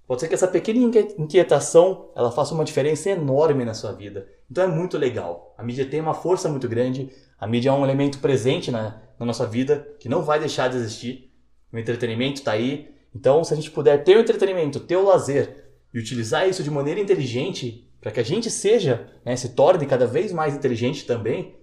[0.06, 0.78] pode ser que essa pequena
[1.18, 4.26] inquietação ela faça uma diferença enorme na sua vida.
[4.50, 5.54] Então é muito legal.
[5.58, 9.26] A mídia tem uma força muito grande, a mídia é um elemento presente na, na
[9.26, 11.30] nossa vida que não vai deixar de existir.
[11.72, 15.64] O entretenimento está aí, então, se a gente puder ter o entretenimento, ter o lazer
[15.92, 20.06] e utilizar isso de maneira inteligente para que a gente seja, né, se torne cada
[20.06, 21.56] vez mais inteligente também,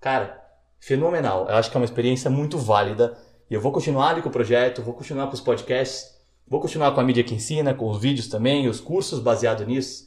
[0.00, 0.40] cara,
[0.78, 1.48] fenomenal.
[1.48, 3.18] Eu acho que é uma experiência muito válida
[3.50, 6.90] e eu vou continuar ali com o projeto, vou continuar com os podcasts Vou continuar
[6.90, 10.04] com a mídia que ensina, com os vídeos também, os cursos baseados nisso,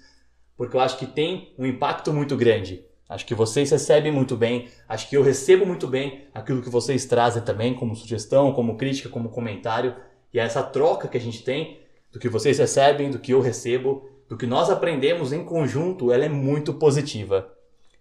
[0.58, 2.84] porque eu acho que tem um impacto muito grande.
[3.08, 7.06] Acho que vocês recebem muito bem, acho que eu recebo muito bem aquilo que vocês
[7.06, 9.96] trazem também, como sugestão, como crítica, como comentário.
[10.34, 11.80] E é essa troca que a gente tem
[12.12, 16.26] do que vocês recebem, do que eu recebo, do que nós aprendemos em conjunto, ela
[16.26, 17.52] é muito positiva.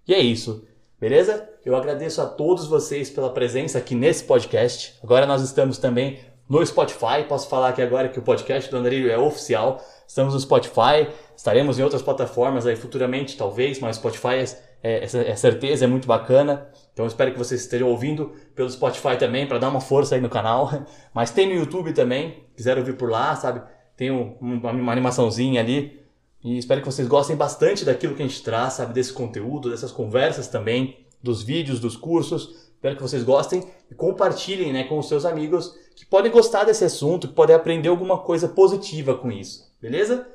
[0.06, 0.66] E é isso,
[1.00, 1.48] beleza?
[1.64, 4.94] Eu agradeço a todos vocês pela presença aqui nesse podcast.
[5.02, 7.24] Agora nós estamos também no Spotify.
[7.28, 9.82] Posso falar aqui agora que o podcast do Andarilho é oficial.
[10.06, 14.44] Estamos no Spotify, estaremos em outras plataformas aí futuramente, talvez, mas Spotify é,
[14.82, 16.68] é, é certeza, é muito bacana.
[16.92, 20.28] Então espero que vocês estejam ouvindo pelo Spotify também para dar uma força aí no
[20.28, 20.70] canal.
[21.14, 23.62] Mas tem no YouTube também, quiser ouvir por lá, sabe?
[23.96, 26.00] Tem um, uma, uma animaçãozinha ali.
[26.42, 28.92] E espero que vocês gostem bastante daquilo que a gente traz, sabe?
[28.92, 32.72] Desse conteúdo, dessas conversas também, dos vídeos, dos cursos.
[32.74, 36.84] Espero que vocês gostem e compartilhem né, com os seus amigos que podem gostar desse
[36.84, 39.72] assunto, que podem aprender alguma coisa positiva com isso.
[39.80, 40.26] Beleza?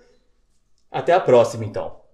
[0.90, 2.07] Até a próxima, então.